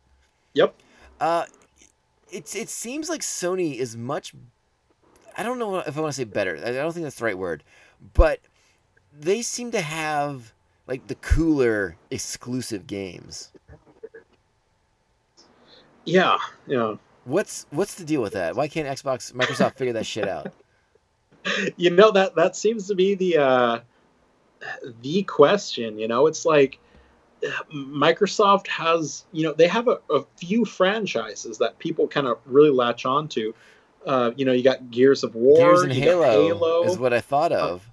[0.55, 0.75] Yep.
[1.21, 1.45] Uh,
[2.31, 4.35] it's it seems like Sony is much.
[5.39, 6.57] I don't know if I want to say better.
[6.57, 7.63] I don't think that's the right word,
[8.15, 8.41] but
[9.17, 10.53] they seem to have
[10.89, 13.53] like the cooler exclusive games.
[16.05, 16.97] Yeah, yeah.
[17.25, 18.57] What's what's the deal with that?
[18.57, 20.53] Why can't Xbox Microsoft figure that shit out?
[21.79, 23.81] You know that that seems to be the uh,
[25.01, 25.99] the question.
[25.99, 26.79] You know, it's like
[27.73, 32.71] Microsoft has you know they have a, a few franchises that people kind of really
[32.71, 33.53] latch onto.
[34.07, 36.85] Uh, you know, you got Gears of War, Gears and Halo, Halo.
[36.85, 37.87] is what I thought of.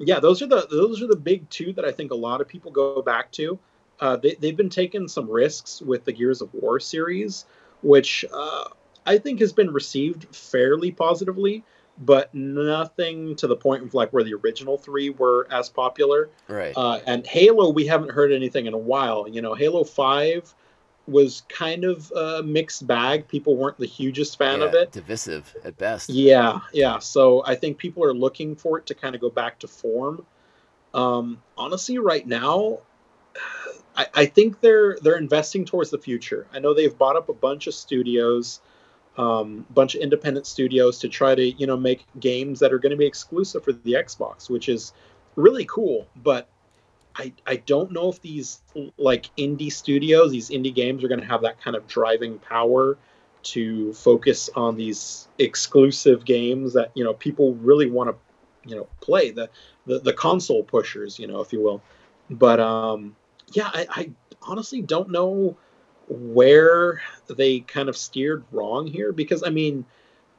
[0.00, 2.48] yeah those are the those are the big two that i think a lot of
[2.48, 3.58] people go back to
[4.00, 7.44] uh, they, they've been taking some risks with the gears of war series
[7.82, 8.64] which uh,
[9.04, 11.62] i think has been received fairly positively
[12.00, 16.72] but nothing to the point of like where the original three were as popular right.
[16.76, 20.54] uh, and halo we haven't heard anything in a while you know halo 5
[21.06, 25.76] was kind of a mixed bag people weren't the hugest fan of it Divisive at
[25.76, 26.10] best.
[26.10, 26.98] yeah, yeah.
[26.98, 30.24] So I think people are looking for it to kind of go back to form.
[30.94, 32.80] Um, honestly, right now,
[33.96, 36.46] I, I think they're they're investing towards the future.
[36.52, 38.60] I know they've bought up a bunch of studios,
[39.20, 42.90] um, bunch of independent studios to try to you know make games that are going
[42.90, 44.92] to be exclusive for the Xbox, which is
[45.36, 46.06] really cool.
[46.16, 46.48] But
[47.14, 48.62] I I don't know if these
[48.96, 52.96] like indie studios, these indie games, are going to have that kind of driving power
[53.42, 58.16] to focus on these exclusive games that you know people really want to
[58.68, 59.48] you know play the,
[59.86, 61.80] the the console pushers you know if you will
[62.28, 63.16] but um
[63.52, 64.10] yeah I, I
[64.42, 65.56] honestly don't know
[66.10, 69.84] where they kind of steered wrong here because i mean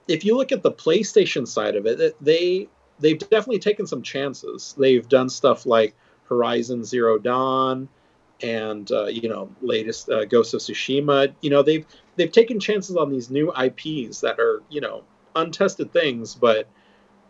[0.08, 2.68] if you look at the playstation side of it they
[3.00, 5.96] they've definitely taken some chances they've done stuff like
[6.28, 7.88] horizon zero dawn
[8.44, 11.34] and uh, you know latest uh, Ghost of Tsushima.
[11.42, 15.04] You know they've they've taken chances on these new IPs that are you know
[15.36, 16.68] untested things, but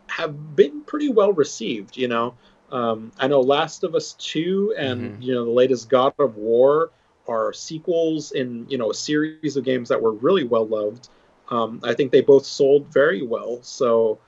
[0.07, 1.97] have been pretty well received.
[1.97, 2.35] You know,
[2.71, 5.21] um, I know Last of Us Two and Mhm.
[5.21, 6.91] you know the latest God of War
[7.27, 11.09] are sequels in you know a series of games that were really well loved.
[11.49, 14.19] Um, I think they both sold very well, so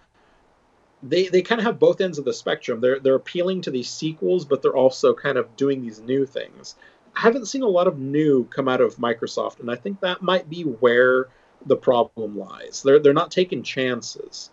[1.03, 2.81] they they kind of have both ends of the spectrum.
[2.81, 6.75] They're they're appealing to these sequels, but they're also kind of doing these new things.
[7.15, 10.21] I haven't seen a lot of new come out of Microsoft, and I think that
[10.21, 11.27] might be where
[11.65, 12.81] the problem lies.
[12.83, 14.49] They're they're not taking chances,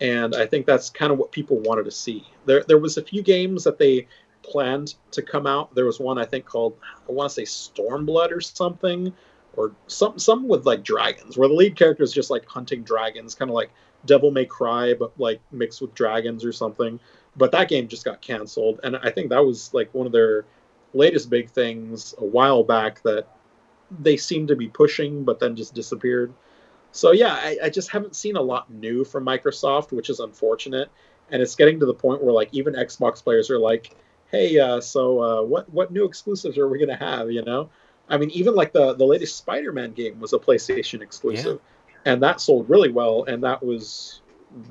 [0.00, 2.24] and I think that's kind of what people wanted to see.
[2.44, 4.06] There there was a few games that they
[4.44, 5.74] planned to come out.
[5.74, 6.76] There was one I think called
[7.08, 9.12] I want to say Stormblood or something,
[9.56, 13.34] or some some with like dragons, where the lead character is just like hunting dragons,
[13.34, 13.70] kind of like
[14.06, 17.00] Devil May Cry, but like mixed with dragons or something.
[17.36, 20.44] But that game just got canceled, and I think that was like one of their
[20.92, 23.26] latest big things a while back that
[24.00, 26.32] they seemed to be pushing, but then just disappeared.
[26.92, 30.88] So yeah, I, I just haven't seen a lot new from Microsoft, which is unfortunate.
[31.30, 33.96] And it's getting to the point where like even Xbox players are like,
[34.34, 37.70] "Hey, uh, so uh, what what new exclusives are we gonna have?" You know,
[38.08, 41.60] I mean, even like the the latest Spider-Man game was a PlayStation exclusive,
[42.04, 44.20] and that sold really well, and that was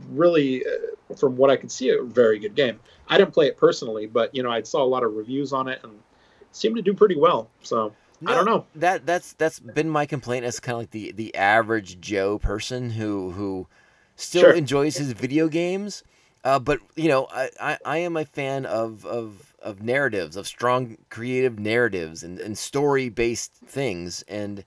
[0.09, 2.79] really, uh, from what I could see, a very good game.
[3.07, 5.67] I didn't play it personally, but you know, I saw a lot of reviews on
[5.67, 7.49] it and it seemed to do pretty well.
[7.61, 7.93] So
[8.25, 8.65] I don't know.
[8.75, 12.91] That that's that's been my complaint as kind of like the the average Joe person
[12.91, 13.67] who who
[14.15, 14.53] still Sure.
[14.53, 16.03] enjoys his video games.
[16.43, 20.45] Uh, but you know, I, I, I am a fan of, of of narratives, of
[20.45, 24.23] strong creative narratives and, and story based things.
[24.27, 24.65] And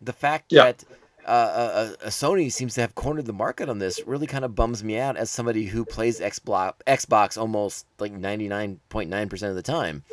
[0.00, 0.62] the fact Yeah.
[0.62, 0.84] that
[1.26, 4.54] uh, uh, uh, Sony seems to have cornered the market on this really kind of
[4.54, 9.28] bums me out as somebody who plays Xbox Xbox almost like ninety nine point nine
[9.28, 10.04] percent of the time.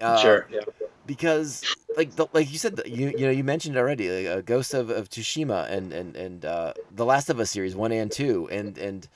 [0.00, 0.46] Uh, sure.
[0.50, 0.60] Yeah.
[1.06, 1.66] because
[1.96, 4.74] like the, like you said you you know you mentioned it already like, uh, Ghost
[4.74, 8.48] of, of Tsushima and and and uh, the Last of Us series one and two
[8.50, 9.08] and and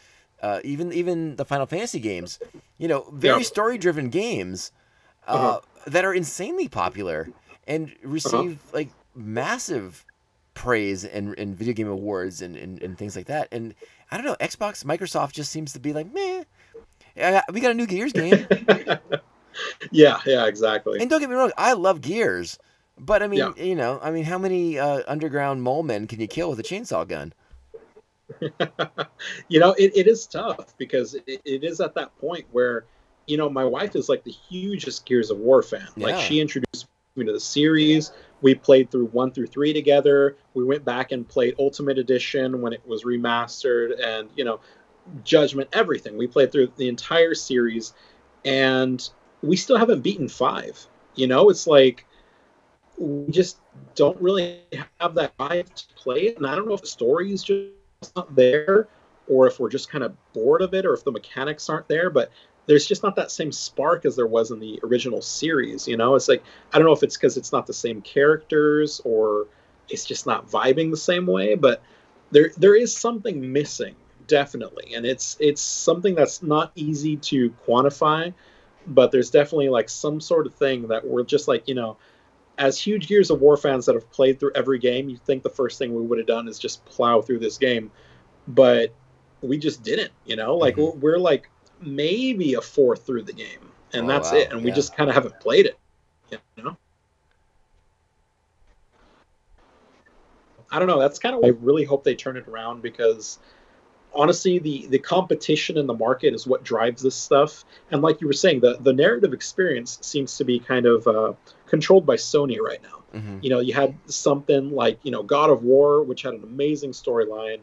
[0.42, 2.38] uh, even even the Final Fantasy games
[2.78, 4.72] you know very story driven games
[5.26, 5.60] uh, Uh-huh.
[5.86, 7.30] that are insanely popular
[7.66, 10.04] and receive like massive
[10.54, 13.74] praise and, and video game awards and, and, and things like that and
[14.10, 16.44] I don't know Xbox Microsoft just seems to be like meh
[17.52, 18.46] we got a new Gears game
[19.90, 20.20] yeah.
[20.26, 20.46] Yeah.
[20.46, 21.00] Exactly.
[21.00, 22.58] and don't get me wrong, I love Gears,
[22.98, 23.52] but I mean, Yeah.
[23.62, 26.62] you know, I mean, how many uh, underground mole men can you kill with a
[26.62, 27.32] chainsaw gun?
[29.48, 32.84] you know, it, it is tough because it, it is at that point where,
[33.26, 35.88] you know, my wife is like the hugest Gears of War fan.
[35.96, 38.12] Like she introduced me to the series.
[38.40, 40.36] We played through one through three together.
[40.54, 44.60] We went back and played Ultimate Edition when it was remastered, and you know,
[45.24, 46.16] Judgment, everything.
[46.16, 47.92] We played through the entire series,
[48.44, 49.06] and
[49.42, 50.86] we still haven't beaten five.
[51.14, 52.06] You know, it's like
[52.96, 53.58] we just
[53.94, 54.60] don't really
[55.00, 57.70] have that drive to play it, and I don't know if the story is just
[58.16, 58.88] not there,
[59.28, 62.10] or if we're just kind of bored of it, or if the mechanics aren't there.
[62.10, 62.30] But
[62.66, 65.88] there's just not that same spark as there was in the original series.
[65.88, 66.42] You know, it's like
[66.72, 69.46] I don't know if it's because it's not the same characters or
[69.88, 71.82] it's just not vibing the same way, but
[72.30, 73.96] there there is something missing
[74.26, 78.32] definitely, and it's it's something that's not easy to quantify,
[78.86, 81.96] but there's definitely like some sort of thing that we're just like you know.
[82.58, 85.50] As huge Gears of War fans that have played through every game, you'd think the
[85.50, 87.90] first thing we would have done is just plow through this game,
[88.46, 88.94] but
[89.40, 90.12] we just didn't.
[90.26, 90.94] You know, like Mhm.
[90.94, 91.48] we're, we're like
[91.80, 94.52] maybe a fourth through the game, and Oh, that's wow, it.
[94.52, 95.78] And we just kind of haven't played it.
[96.30, 96.76] You know.
[100.70, 100.98] I don't know.
[100.98, 101.44] That's kind of.
[101.44, 103.38] I really hope they turn it around because
[104.14, 107.64] honestly, the the competition in the market is what drives this stuff.
[107.90, 111.32] And like you were saying, the the narrative experience seems to be kind of uh,
[111.66, 113.18] controlled by Sony right now.
[113.18, 116.42] hmm You know, you had something like you know God of War, which had an
[116.42, 117.60] amazing storyline.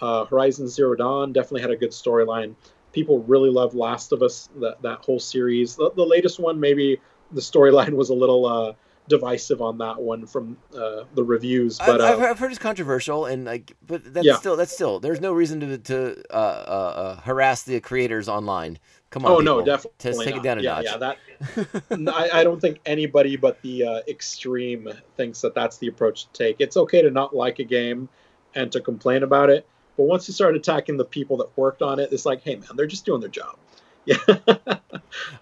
[0.00, 2.54] Uh, Horizon Zero Dawn definitely had a good storyline.
[2.92, 5.76] People really loved Last of Us, that that whole series.
[5.76, 7.00] The, the latest one, maybe
[7.32, 8.72] the storyline was a little uh,
[9.08, 12.58] divisive on that one from uh, the reviews, but I've, uh, heard- I've heard it's
[12.60, 14.36] controversial, and like, but that's Yeah.
[14.36, 18.78] still that's still there's no reason to to uh, uh, uh, harass the creators online.
[19.10, 20.84] Come on, oh no, definitely Just take it down a yeah, notch.
[20.84, 21.16] yeah, that
[22.14, 26.32] I, I don't think anybody but the uh, extreme thinks that that's the approach to
[26.32, 26.56] take.
[26.60, 28.08] It's okay to not like a game,
[28.54, 29.66] and to complain about it.
[29.96, 32.68] But once you start attacking the people that worked on it, it's like, hey man,
[32.76, 33.56] they're just doing their job.
[34.04, 34.16] Yeah,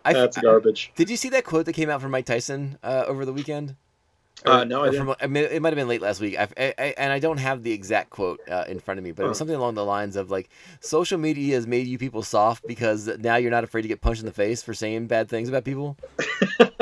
[0.04, 0.92] I- that's I- garbage.
[0.96, 3.76] Did you see that quote that came out from Mike Tyson uh, over the weekend?
[4.46, 5.06] Uh, no, I didn't.
[5.06, 6.38] from- I mean, it might have been late last week.
[6.38, 9.10] I, I, I- and I don't have the exact quote uh, in front of me,
[9.10, 10.48] but it was something along the lines of like,
[10.80, 14.20] "Social media has made you people soft because now you're not afraid to get punched
[14.20, 15.96] in the face for saying bad things about people."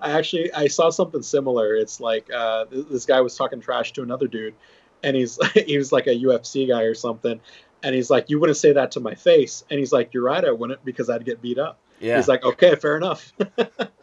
[0.00, 1.74] I actually I saw something similar.
[1.74, 4.54] It's like uh, this guy was talking trash to another dude,
[5.02, 7.40] and he's he was like a UFC guy or something,
[7.82, 10.44] and he's like, "You wouldn't say that to my face," and he's like, "You're right,
[10.44, 13.32] I wouldn't because I'd get beat up." Yeah, He's like, "Okay, fair enough."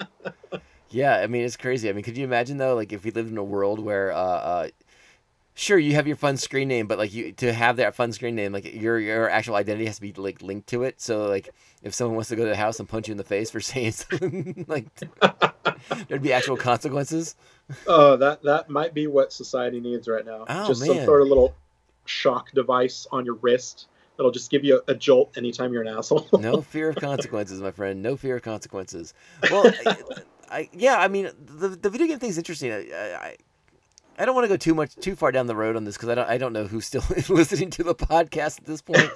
[0.90, 1.18] yeah.
[1.18, 1.90] I mean, it's crazy.
[1.90, 4.18] I mean, could you imagine though, like if we lived in a world where, uh,
[4.18, 4.68] uh,
[5.54, 8.36] sure, you have your fun screen name, but like you to have that fun screen
[8.36, 11.02] name, like your your actual identity has to be like linked to it.
[11.02, 11.50] So like,
[11.82, 13.60] if someone wants to go to the house and punch you in the face for
[13.62, 14.88] saying something, like
[16.08, 17.36] there'd be actual consequences.
[17.88, 20.46] Oh, that that might be what society needs right now.
[20.48, 21.56] Oh, just some sort of little
[22.06, 23.88] shock device on your wrist
[24.18, 26.28] that'll just give you a, a jolt anytime you're an asshole.
[26.40, 28.02] no fear of consequences, my friend.
[28.02, 29.14] No fear of consequences.
[29.50, 29.98] Well, I,
[30.50, 32.72] I yeah, I mean, the the video game thing's interesting.
[32.72, 33.38] I I,
[34.18, 36.10] I don't want to go too much too far down the road on this because
[36.10, 39.10] I don't I don't know who's still listening to the podcast at this point.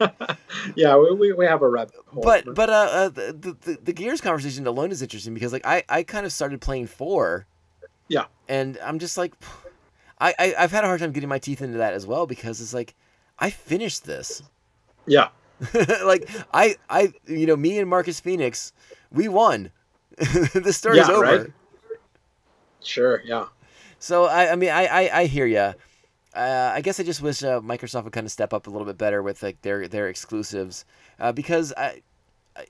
[0.76, 2.22] yeah, we, we, we have a rabbit hole.
[2.22, 5.82] But but uh, uh the, the the Gears conversation alone is interesting because like I
[5.88, 7.46] I kind of started playing four.
[8.08, 8.26] Yeah.
[8.48, 9.32] And I'm just like,
[10.20, 12.60] I, I I've had a hard time getting my teeth into that as well because
[12.60, 12.94] it's like,
[13.38, 14.42] I finished this.
[15.06, 15.28] yeah,
[16.04, 18.72] like I I you know me and Marcus Phoenix,
[19.10, 19.70] we won.
[20.16, 21.20] the story's Yeah, over.
[21.22, 21.46] right?
[22.82, 23.46] sure, yeah.
[23.98, 25.74] So I I mean I I, I hear you.
[26.36, 28.86] Uh, I guess I just wish uh, Microsoft would kind of step up a little
[28.86, 30.84] bit better with like their their exclusives,
[31.20, 32.02] uh, because I,
[32.56, 32.66] I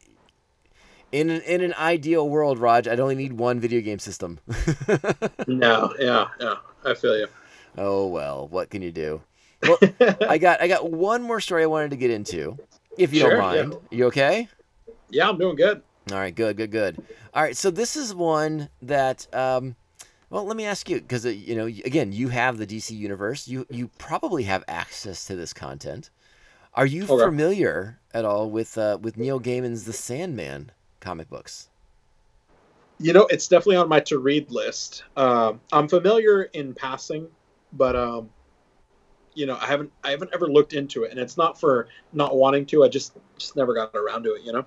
[1.13, 4.39] in an, in an ideal world, Raj, I'd only need one video game system.
[5.47, 6.55] No, yeah, yeah.
[6.85, 7.27] I feel you.
[7.79, 9.23] oh well, what can you do?
[9.67, 9.79] Well,
[10.29, 12.59] I got I got one more story I wanted to get into,
[12.99, 13.63] if you Sure, don't yeah.
[13.63, 13.77] mind.
[13.91, 14.49] You okay?
[15.11, 15.83] yeah, I'm doing good.
[16.13, 16.99] All right, good, good, good.
[17.33, 19.75] All right, so this is one that, um,
[20.29, 23.49] well, let me ask you because uh, you know, again, you have the DC universe.
[23.49, 26.11] You you probably have access to this content.
[26.75, 27.25] Are you Okay.
[27.25, 31.69] familiar at all with uh, with Neil Gaiman's The Sandman comic books?
[32.99, 35.05] You know, it's definitely on my to read list.
[35.17, 37.29] Um, I'm familiar in passing,
[37.73, 38.31] but um,
[39.35, 42.37] you know, I haven't I haven't ever looked into it, and it's not for not
[42.37, 42.85] wanting to.
[42.85, 44.43] I just just never got around to it.
[44.43, 44.65] You know.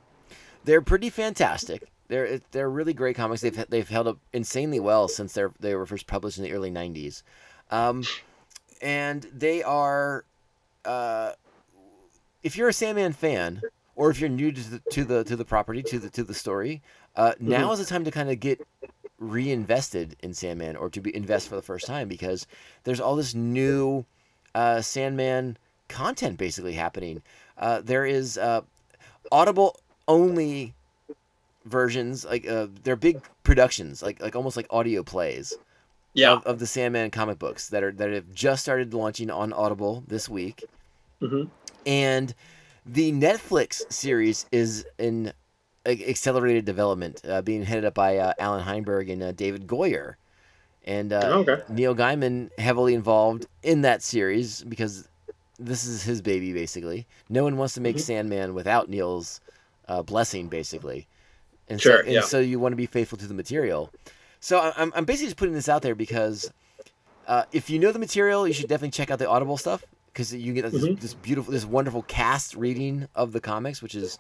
[0.65, 1.89] They're pretty fantastic.
[2.09, 3.41] They're they're really great comics.
[3.41, 6.71] They've they've held up insanely well since they they were first published in the early
[6.71, 7.23] '90s,
[7.71, 8.03] um,
[8.82, 10.25] and they are.
[10.86, 11.32] Uh,
[12.43, 13.61] if you're a Sandman fan,
[13.95, 16.34] or if you're new to the to the, to the property to the to the
[16.34, 16.82] story,
[17.18, 18.61] uh, now is the time to kind of get
[19.20, 22.47] reinvested in Sandman or to be invest for the first time because
[22.84, 24.05] there's all this new
[24.55, 25.57] uh, Sandman
[25.89, 27.22] content basically happening.
[27.57, 28.61] Uh, there is uh,
[29.32, 30.74] Audible only
[31.65, 35.57] versions like uh, they're big productions like like almost like audio plays
[36.13, 36.34] Yeah.
[36.34, 40.03] of, of the Sandman comic books that are that have just started launching on Audible
[40.07, 40.65] this week
[41.20, 41.43] hmm
[41.86, 42.34] and
[42.86, 45.34] the Netflix series is in
[45.88, 50.15] accelerated development, uh, being headed up by uh, Allan Heinberg and uh, David Goyer,
[50.85, 51.61] and uh, Okay.
[51.69, 55.07] Neil Gaiman heavily involved in that series because
[55.59, 57.07] this is his baby basically.
[57.29, 58.01] No one wants to make Mhm.
[58.01, 59.41] Sandman without Neil's
[59.88, 61.07] uh, blessing, basically,
[61.69, 62.21] and Sure, so and yeah.
[62.21, 63.91] so you want to be faithful to the material.
[64.39, 66.51] So I'm I'm basically just putting this out there because
[67.27, 69.83] uh, if you know the material, you should definitely check out the Audible stuff
[70.13, 70.99] because you get this, Mhm.
[70.99, 74.17] this beautiful, this wonderful cast reading of the comics, which is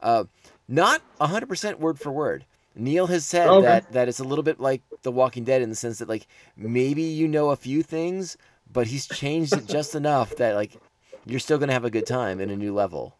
[0.00, 0.24] uh,
[0.68, 2.44] not 100% word for word.
[2.74, 3.66] Neil has said Okay.
[3.66, 6.26] that that it's a little bit like The Walking Dead in the sense that like
[6.56, 8.36] maybe you know a few things,
[8.72, 10.78] but he's changed it just enough that like
[11.26, 13.16] you're still gonna have a good time in a new level.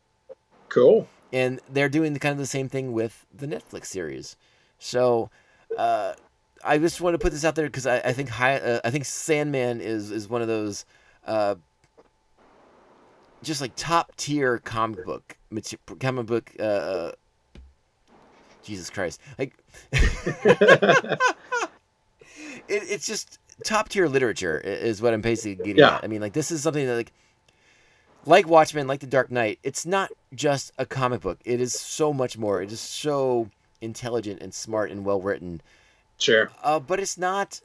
[0.69, 1.09] Cool.
[1.33, 4.37] And they're doing the, kind of the same thing with the Netflix series.
[4.79, 5.31] So
[5.77, 6.15] uh,
[6.65, 8.91] I just want to put this out there because I, I think high, uh, I
[8.91, 10.85] think Sandman is is one of those
[11.27, 11.57] uh,
[13.43, 15.37] just like top tier comic book
[16.01, 16.53] comic book.
[16.61, 17.13] Uh,
[18.69, 19.21] Jesus Christ!
[19.39, 19.53] Like
[19.93, 21.19] it,
[22.69, 25.97] it's just top tier literature is what I'm basically getting Yeah.
[25.97, 26.05] at.
[26.05, 27.13] I mean, like this is something that like
[28.27, 29.59] like Watchmen, like The Dark Knight.
[29.63, 31.39] It's not just a comic book.
[31.45, 32.61] It is so much more.
[32.63, 33.49] It is so
[33.81, 35.61] intelligent and smart and well written.
[36.19, 36.51] Sure.
[36.63, 37.61] Uh, but it's not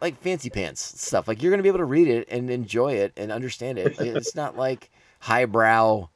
[0.00, 1.28] like fancy pants stuff.
[1.28, 3.98] Like you're gonna be able to read it and enjoy it and understand it.
[3.98, 6.08] Like, it's not like highbrow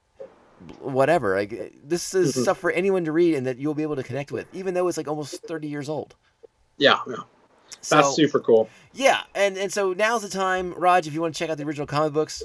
[0.80, 1.36] whatever.
[1.36, 2.42] Like this is Mhm.
[2.42, 4.88] stuff for anyone to read and that you'll be able to connect with, even though
[4.88, 6.14] it's like almost thirty years old.
[6.78, 6.98] Yeah.
[7.06, 7.16] Yeah.
[7.80, 8.68] So, That's super cool.
[8.92, 11.64] Yeah, and and so now's the time, Raj, if you want to check out the
[11.64, 12.42] original comic books,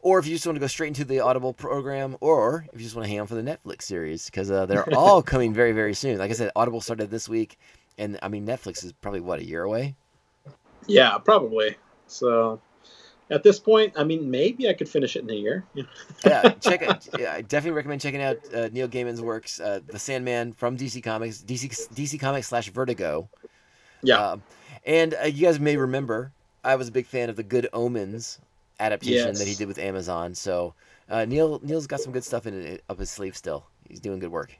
[0.00, 2.84] or if you just want to go straight into the Audible program, or if you
[2.84, 5.72] just want to hang on for the Netflix series, because uh, they're all coming very
[5.72, 6.18] very soon.
[6.18, 7.58] Like I said, Audible started this week,
[7.96, 9.96] and I mean Netflix is probably what a year away.
[10.86, 11.76] Yeah, probably.
[12.06, 12.60] So
[13.30, 15.64] at this point, I mean, maybe I could finish it in a year.
[16.24, 17.08] yeah, check it.
[17.18, 21.02] Yeah, I definitely recommend checking out uh, Neil Gaiman's works, uh, The Sandman from DC
[21.02, 23.28] Comics, DC DC Comics slash Vertigo.
[24.02, 24.30] Yeah.
[24.30, 24.42] Um,
[24.86, 26.32] and uh, you guys may remember,
[26.64, 28.38] I was a big fan of the Good Omens
[28.80, 30.34] adaptation that he did with Amazon.
[30.34, 30.74] So
[31.08, 33.64] uh, Neil Neil's got some good stuff in it up his sleeve still.
[33.88, 34.52] He's doing good work.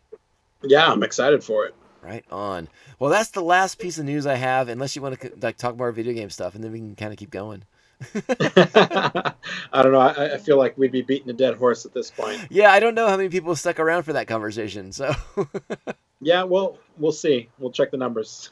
[0.63, 1.75] yeah, I'm excited for it.
[2.03, 2.69] Right on.
[2.99, 4.69] Well, that's the last piece of news I have.
[4.69, 7.13] Unless you want to like talk more video game stuff, and then we can kind
[7.13, 7.65] of keep going.
[8.41, 9.99] I don't know.
[10.01, 12.41] I, I feel like we'd be beating a dead horse at this point.
[12.51, 14.93] Yeah, I don't know how many people stuck around for that conversation.
[14.93, 15.13] So
[16.21, 17.49] Yeah, well, we'll see.
[17.59, 18.51] We'll check the numbers.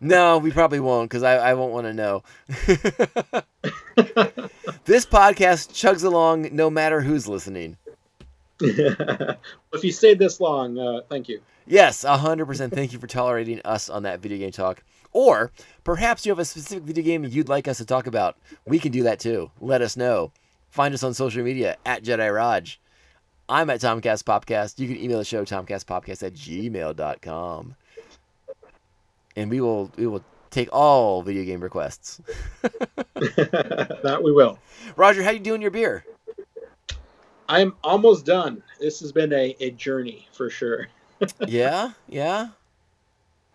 [0.00, 2.22] no, we probably won't because I, I won't want to know.
[4.84, 7.76] this podcast chugs along no matter who's listening.
[8.60, 9.38] if
[9.82, 11.40] you stayed this long, uh, thank you.
[11.66, 14.82] Yes, 100% thank you for tolerating us on that video game talk.
[15.14, 15.52] Or
[15.84, 18.36] perhaps you have a specific video game you'd like us to talk about.
[18.66, 19.50] We can do that too.
[19.60, 20.32] Let us know.
[20.68, 22.66] Find us on social media at Jedi Rog.
[23.48, 24.78] I'm at Tomcast Popcast.
[24.78, 27.76] You can email the show tomcastpopcast at gmail.com.
[29.36, 32.20] And we will we will take all video game requests.
[33.14, 34.58] that we will.
[34.96, 36.04] Roger, how you doing your beer?
[37.48, 38.62] I'm almost done.
[38.80, 40.88] This has been a, a journey for sure.
[41.46, 42.48] Yeah, yeah.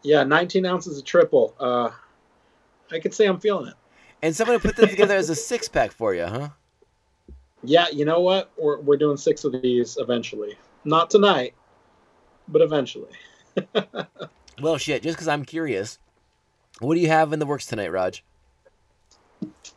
[0.03, 1.55] Yeah, 19 ounces of triple.
[1.59, 1.89] Uh,
[2.91, 3.73] I could say I'm feeling it.
[4.21, 6.49] And somebody put that together as a six pack for you, huh?
[7.63, 8.51] Yeah, you know what?
[8.57, 10.57] We're, we're doing six of these eventually.
[10.85, 11.53] Not tonight,
[12.47, 13.11] but eventually.
[14.61, 15.03] Well, shit.
[15.03, 15.99] Just because I'm curious,
[16.79, 18.23] what do you have in the works tonight, Raj?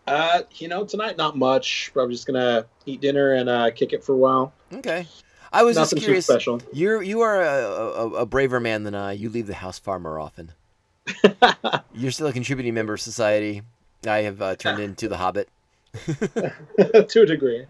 [0.06, 1.90] Uh, you know, tonight not much.
[1.92, 4.52] Probably just gonna eat dinner and uh, kick it for a while.
[4.72, 5.06] Okay.
[5.52, 6.26] I was Nothing just too curious.
[6.26, 6.60] special.
[6.72, 9.12] You're you are a, a, a braver man than I.
[9.12, 10.52] You leave the house far more often.
[11.94, 13.62] You're still a contributing member of society.
[14.06, 15.48] I have uh, turned into the Hobbit.
[16.06, 17.66] to a degree.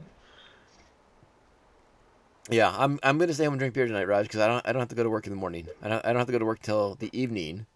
[2.51, 4.72] Yeah, I'm I'm gonna stay home and drink beer tonight, Raj, because I don't I
[4.72, 5.68] don't have to go to work in the morning.
[5.83, 7.66] I don't I don't have to go to work till the evening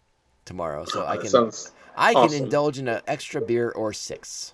[0.45, 1.51] tomorrow, so I can.
[1.99, 2.43] I can awesome.
[2.43, 4.53] indulge in an extra beer or six.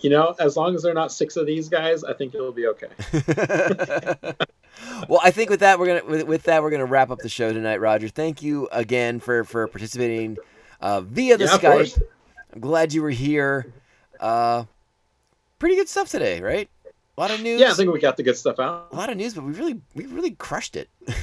[0.00, 2.66] You know, as long as they're not six of these guys, I think it'll be
[2.66, 2.88] okay.
[5.08, 7.28] well, I think with that we're gonna with, with that we're gonna wrap up the
[7.28, 8.08] show tonight, Roger.
[8.08, 10.36] Thank you again for for participating
[10.80, 12.02] uh, via the Yeah, Skype.
[12.52, 13.72] I'm glad you were here.
[14.20, 14.64] Uh,
[15.58, 16.68] pretty good stuff today, right?
[17.16, 17.60] A lot of news.
[17.60, 18.88] Yeah, I think we got the good stuff out.
[18.92, 20.88] a lot of news, but we really we really crushed it.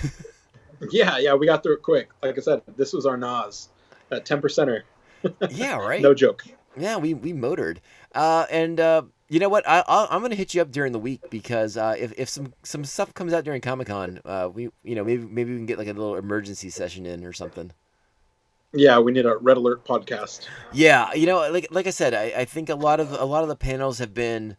[0.91, 2.09] Yeah, yeah, we got through it quick.
[2.21, 3.69] Like I said, this was our NOS,
[4.09, 4.81] that ten percenter.
[5.49, 6.01] yeah, right.
[6.01, 6.43] No joke.
[6.75, 7.79] Yeah, we we motored.
[8.13, 9.67] Uh, and uh, you know what?
[9.67, 12.53] I, I'll, I'm gonna hit you up during the week because uh, if, if some
[12.63, 15.65] some stuff comes out during Comic Con, uh, we you know maybe maybe we can
[15.65, 17.71] get like a little emergency session in or something.
[18.73, 20.47] Yeah, we need a red alert podcast.
[20.71, 23.43] Yeah, you know, like like I said, I, I think a lot of a lot
[23.43, 24.57] of the panels have been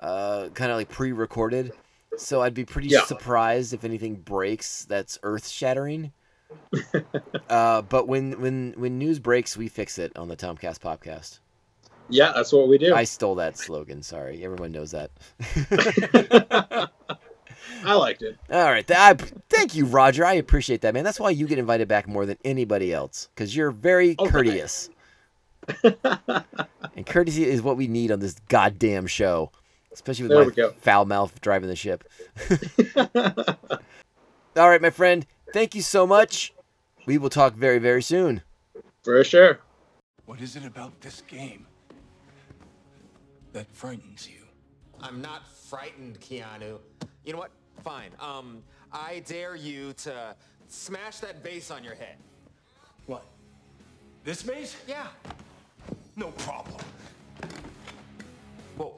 [0.00, 1.74] uh, kind of like pre-recorded,
[2.16, 3.00] so I'd be pretty Yeah.
[3.06, 6.12] surprised if anything breaks that's earth-shattering.
[7.48, 11.40] uh, but when when when news breaks, we fix it on the Tomcast Popcast.
[12.08, 12.94] Yeah, that's what we do.
[12.94, 14.02] I stole that slogan.
[14.02, 15.10] Sorry, everyone knows that.
[17.84, 18.36] I liked it.
[18.50, 19.14] All right, I,
[19.48, 20.24] thank you, Roger.
[20.24, 21.04] I appreciate that, man.
[21.04, 24.90] That's why you get invited back more than anybody else because you're very Oh, courteous.
[25.84, 29.52] and courtesy is what we need on this goddamn show,
[29.92, 32.04] especially with There my foul mouth driving the ship.
[34.56, 35.26] All right, my friend.
[35.52, 36.52] Thank you so much.
[37.06, 38.42] We will talk very, very soon.
[39.02, 39.60] For sure.
[40.26, 41.67] What is it about this game
[43.52, 44.44] that frightens you?
[45.00, 46.78] I'm not frightened, Keanu.
[47.24, 47.50] You know what?
[47.84, 48.10] Fine.
[48.20, 48.62] Um,
[48.92, 50.34] I dare you to
[50.66, 52.16] smash that vase on your head.
[53.06, 53.24] What?
[54.24, 54.76] This maze?
[54.86, 55.06] Yeah.
[56.16, 56.80] No problem.
[58.76, 58.94] Whoa.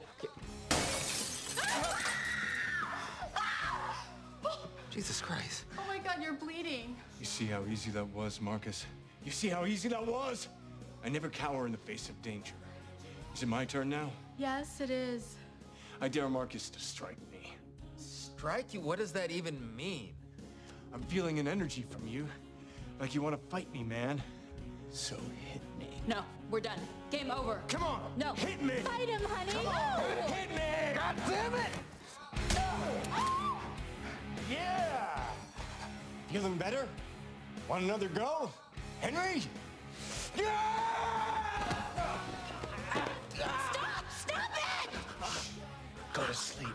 [4.89, 5.65] Jesus Christ.
[5.77, 6.95] Oh my god, you're bleeding.
[7.19, 8.85] You see how easy that was, Marcus?
[9.23, 10.47] You see how easy that was?
[11.05, 12.53] I never cower in the face of danger.
[13.33, 14.11] Is it my turn now?
[14.41, 15.35] Yes, it is.
[16.01, 17.53] I dare Marcus to strike me.
[17.97, 18.81] Strike you?
[18.81, 20.13] What does that even mean?
[20.91, 22.27] I'm feeling an energy from you.
[22.99, 24.19] Like you want to fight me, man.
[24.89, 25.15] So
[25.51, 26.01] hit me.
[26.07, 26.79] No, we're done.
[27.11, 27.61] Game over.
[27.67, 28.01] Come on!
[28.17, 28.33] No.
[28.33, 28.73] Hit me!
[28.77, 29.51] Fight him, honey.
[29.51, 29.99] Come on!
[30.33, 30.95] Hit me!
[30.95, 31.71] God damn it!
[34.49, 35.23] Yeah!
[36.31, 36.87] Feeling better?
[37.69, 38.49] Want another go?
[39.01, 39.43] Henry?
[46.13, 46.69] Go to sleep.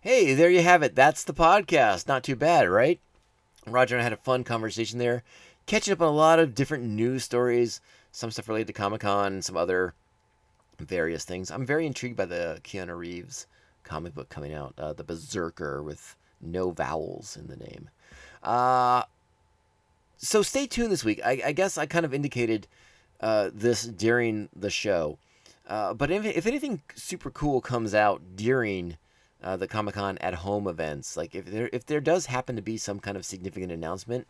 [0.00, 0.94] Hey, there you have it.
[0.94, 2.06] That's the podcast.
[2.06, 3.00] Not too bad, right?
[3.66, 5.22] Roger and I had a fun conversation there,
[5.66, 7.80] catching up on a lot of different news stories,
[8.12, 9.94] some stuff related to Comic Con, some other
[10.78, 11.50] various things.
[11.50, 13.46] I'm very intrigued by the Keanu Reeves
[13.84, 17.90] comic book coming out, uh, the Berserker with no vowels in the name.
[18.42, 19.04] Uh,
[20.16, 21.20] so stay tuned this week.
[21.24, 22.66] I, I guess I kind of indicated
[23.20, 25.18] uh, this during the show.
[25.66, 28.96] Uh, but if, if anything super cool comes out during
[29.42, 32.62] uh, the Comic Con at home events, like if there if there does happen to
[32.62, 34.26] be some kind of significant announcement,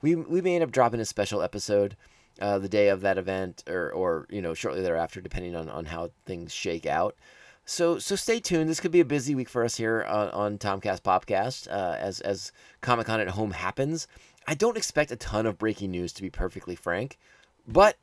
[0.00, 1.96] we we may end up dropping a special episode
[2.40, 5.86] uh, the day of that event or or you know shortly thereafter, depending on, on
[5.86, 7.16] how things shake out.
[7.64, 8.68] So so stay tuned.
[8.68, 12.20] This could be a busy week for us here on, on Tomcast Popcast uh, as
[12.20, 14.06] as Comic Con at home happens.
[14.46, 17.18] I don't expect a ton of breaking news to be perfectly frank,
[17.66, 17.96] but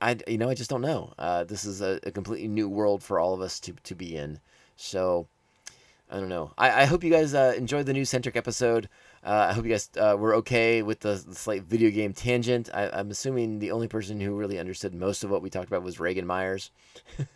[0.00, 1.12] I you know I just don't know.
[1.18, 4.16] Uh, this is a, a completely new world for all of us to to be
[4.16, 4.40] in.
[4.76, 5.28] So
[6.10, 6.52] I don't know.
[6.56, 8.88] I, I hope you guys uh, enjoyed the new centric episode.
[9.24, 12.70] Uh, I hope you guys uh, were okay with the, the slight video game tangent.
[12.72, 15.82] I, I'm assuming the only person who really understood most of what we talked about
[15.82, 16.70] was Reagan Myers,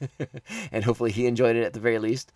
[0.73, 2.32] and hopefully he enjoyed it at the very least.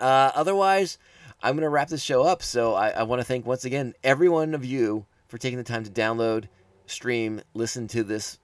[0.00, 0.96] Uh, otherwise,
[1.42, 2.42] I'm gonna wrap this show up.
[2.42, 5.64] So I, I want to thank once again every one of you for taking the
[5.64, 6.48] time to download,
[6.86, 8.38] stream, listen to this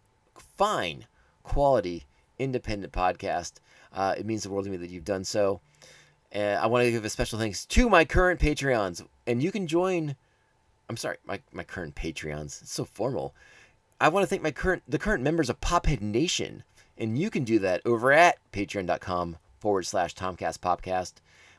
[0.60, 1.06] fine
[1.42, 2.04] quality
[2.38, 3.52] independent podcast.
[3.94, 5.62] Uh, it means the world to me that you've done so.
[6.32, 9.02] And I want to give a special thanks to my current Patreons.
[9.26, 10.16] And you can join.
[10.90, 12.60] I'm sorry, my, my current Patreons.
[12.60, 13.34] It's so formal.
[14.02, 16.62] I want to thank my current the current members of Pophead Nation.
[16.98, 21.14] And you can do that over at patreon.com forward slash Tomcast Popcast,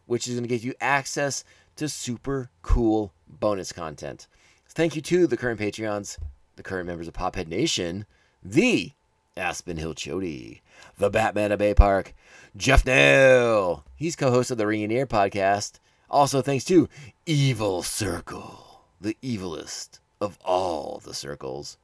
[0.05, 1.43] which is going to give you access
[1.77, 4.27] to super cool bonus content.
[4.69, 6.19] Thank you to the current Patreons,
[6.55, 8.05] the current members of Pophead Nation,
[8.43, 8.91] the
[9.38, 10.61] Aspen Hill Chody,
[10.97, 12.13] the Batman of Bay Park,
[12.57, 13.85] Jeff Nail.
[13.95, 15.80] He's co-host of the Ring podcast.
[16.09, 16.89] Also, thanks to
[17.26, 21.77] Evil Circle, the evilest of all the circles,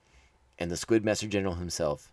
[0.60, 2.12] and the Squid Master General himself,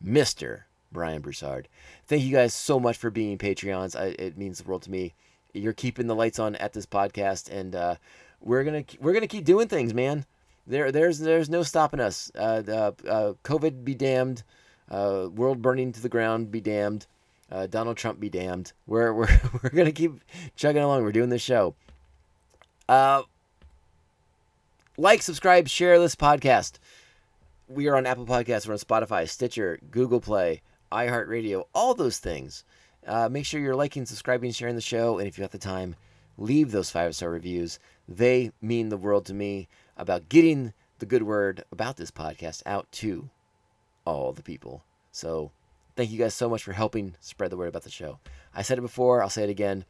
[0.00, 1.68] Mister Brian Broussard.
[2.06, 3.94] Thank you guys so much for being Patreons.
[3.94, 5.14] I, it means the world to me.
[5.52, 7.96] You're keeping the lights on at this podcast, and uh,
[8.40, 10.24] we're gonna we're gonna keep doing things, man.
[10.66, 12.30] There there's there's no stopping us.
[12.34, 14.42] Uh, uh, uh, COVID be damned.
[14.90, 17.06] Uh, world burning to the ground be damned.
[17.50, 18.72] Uh, Donald Trump be damned.
[18.86, 20.20] We're we're we're gonna keep
[20.56, 21.02] chugging along.
[21.02, 21.74] We're doing this show.
[22.88, 23.22] Uh,
[24.96, 26.78] like, subscribe, share this podcast.
[27.68, 28.66] We are on Apple Podcasts.
[28.66, 30.60] We're on Spotify, Stitcher, Google Play,
[30.92, 32.64] iHeartRadio, all those things.
[33.30, 35.94] Make sure you're liking, subscribing, sharing the show, and if you have the time,
[36.36, 37.78] leave those five star reviews.
[38.08, 39.68] They mean the world to me
[40.00, 43.30] about getting the good word about this podcast out to
[44.04, 44.82] all the people.
[45.12, 45.52] So
[45.96, 48.18] thank you guys so much for helping spread the word about the show.
[48.54, 49.84] I said it before, I'll say it again.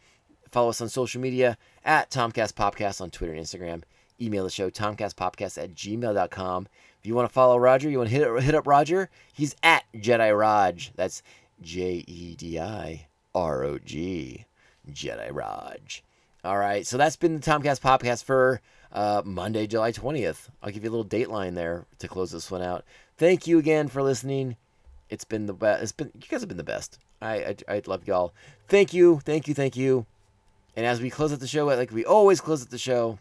[0.51, 3.83] Follow us on social media at Tomcast Popcast on Twitter and Instagram.
[4.21, 6.69] Email the show, tomcastpopcast at gmail.com.
[6.99, 9.85] If you want to follow Roger, you want to hit, hit up Roger, he's at
[9.95, 10.81] Jedi Rog.
[10.95, 11.23] That's
[11.63, 14.45] J E D I R O G.
[14.91, 15.81] Jedi Rog.
[16.45, 18.61] All right, so that's been the Tomcast Popcast for
[18.93, 20.49] uh, Monday, July 20th.
[20.63, 22.85] I'll give you a little dateline there to close this one out.
[23.17, 24.57] Thank you again for listening.
[25.09, 25.83] It's been the best.
[25.83, 26.99] It's been you guys have been the best.
[27.21, 27.35] I,
[27.69, 28.33] I I love y'all.
[28.69, 30.07] Thank you, thank you, thank you.
[30.77, 33.19] And as we close out the show, like we always close out the show,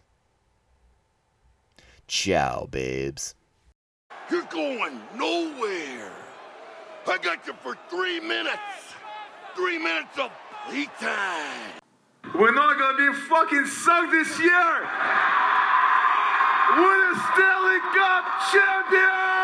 [2.07, 3.35] ciao, babes.
[4.29, 6.11] You're going nowhere.
[7.07, 8.59] I got you for three minutes.
[9.55, 10.31] Three minutes of
[10.67, 11.81] playtime.
[12.35, 15.48] We're not gonna be fucking sucked this year.
[16.69, 19.38] The Stanley Cup champions.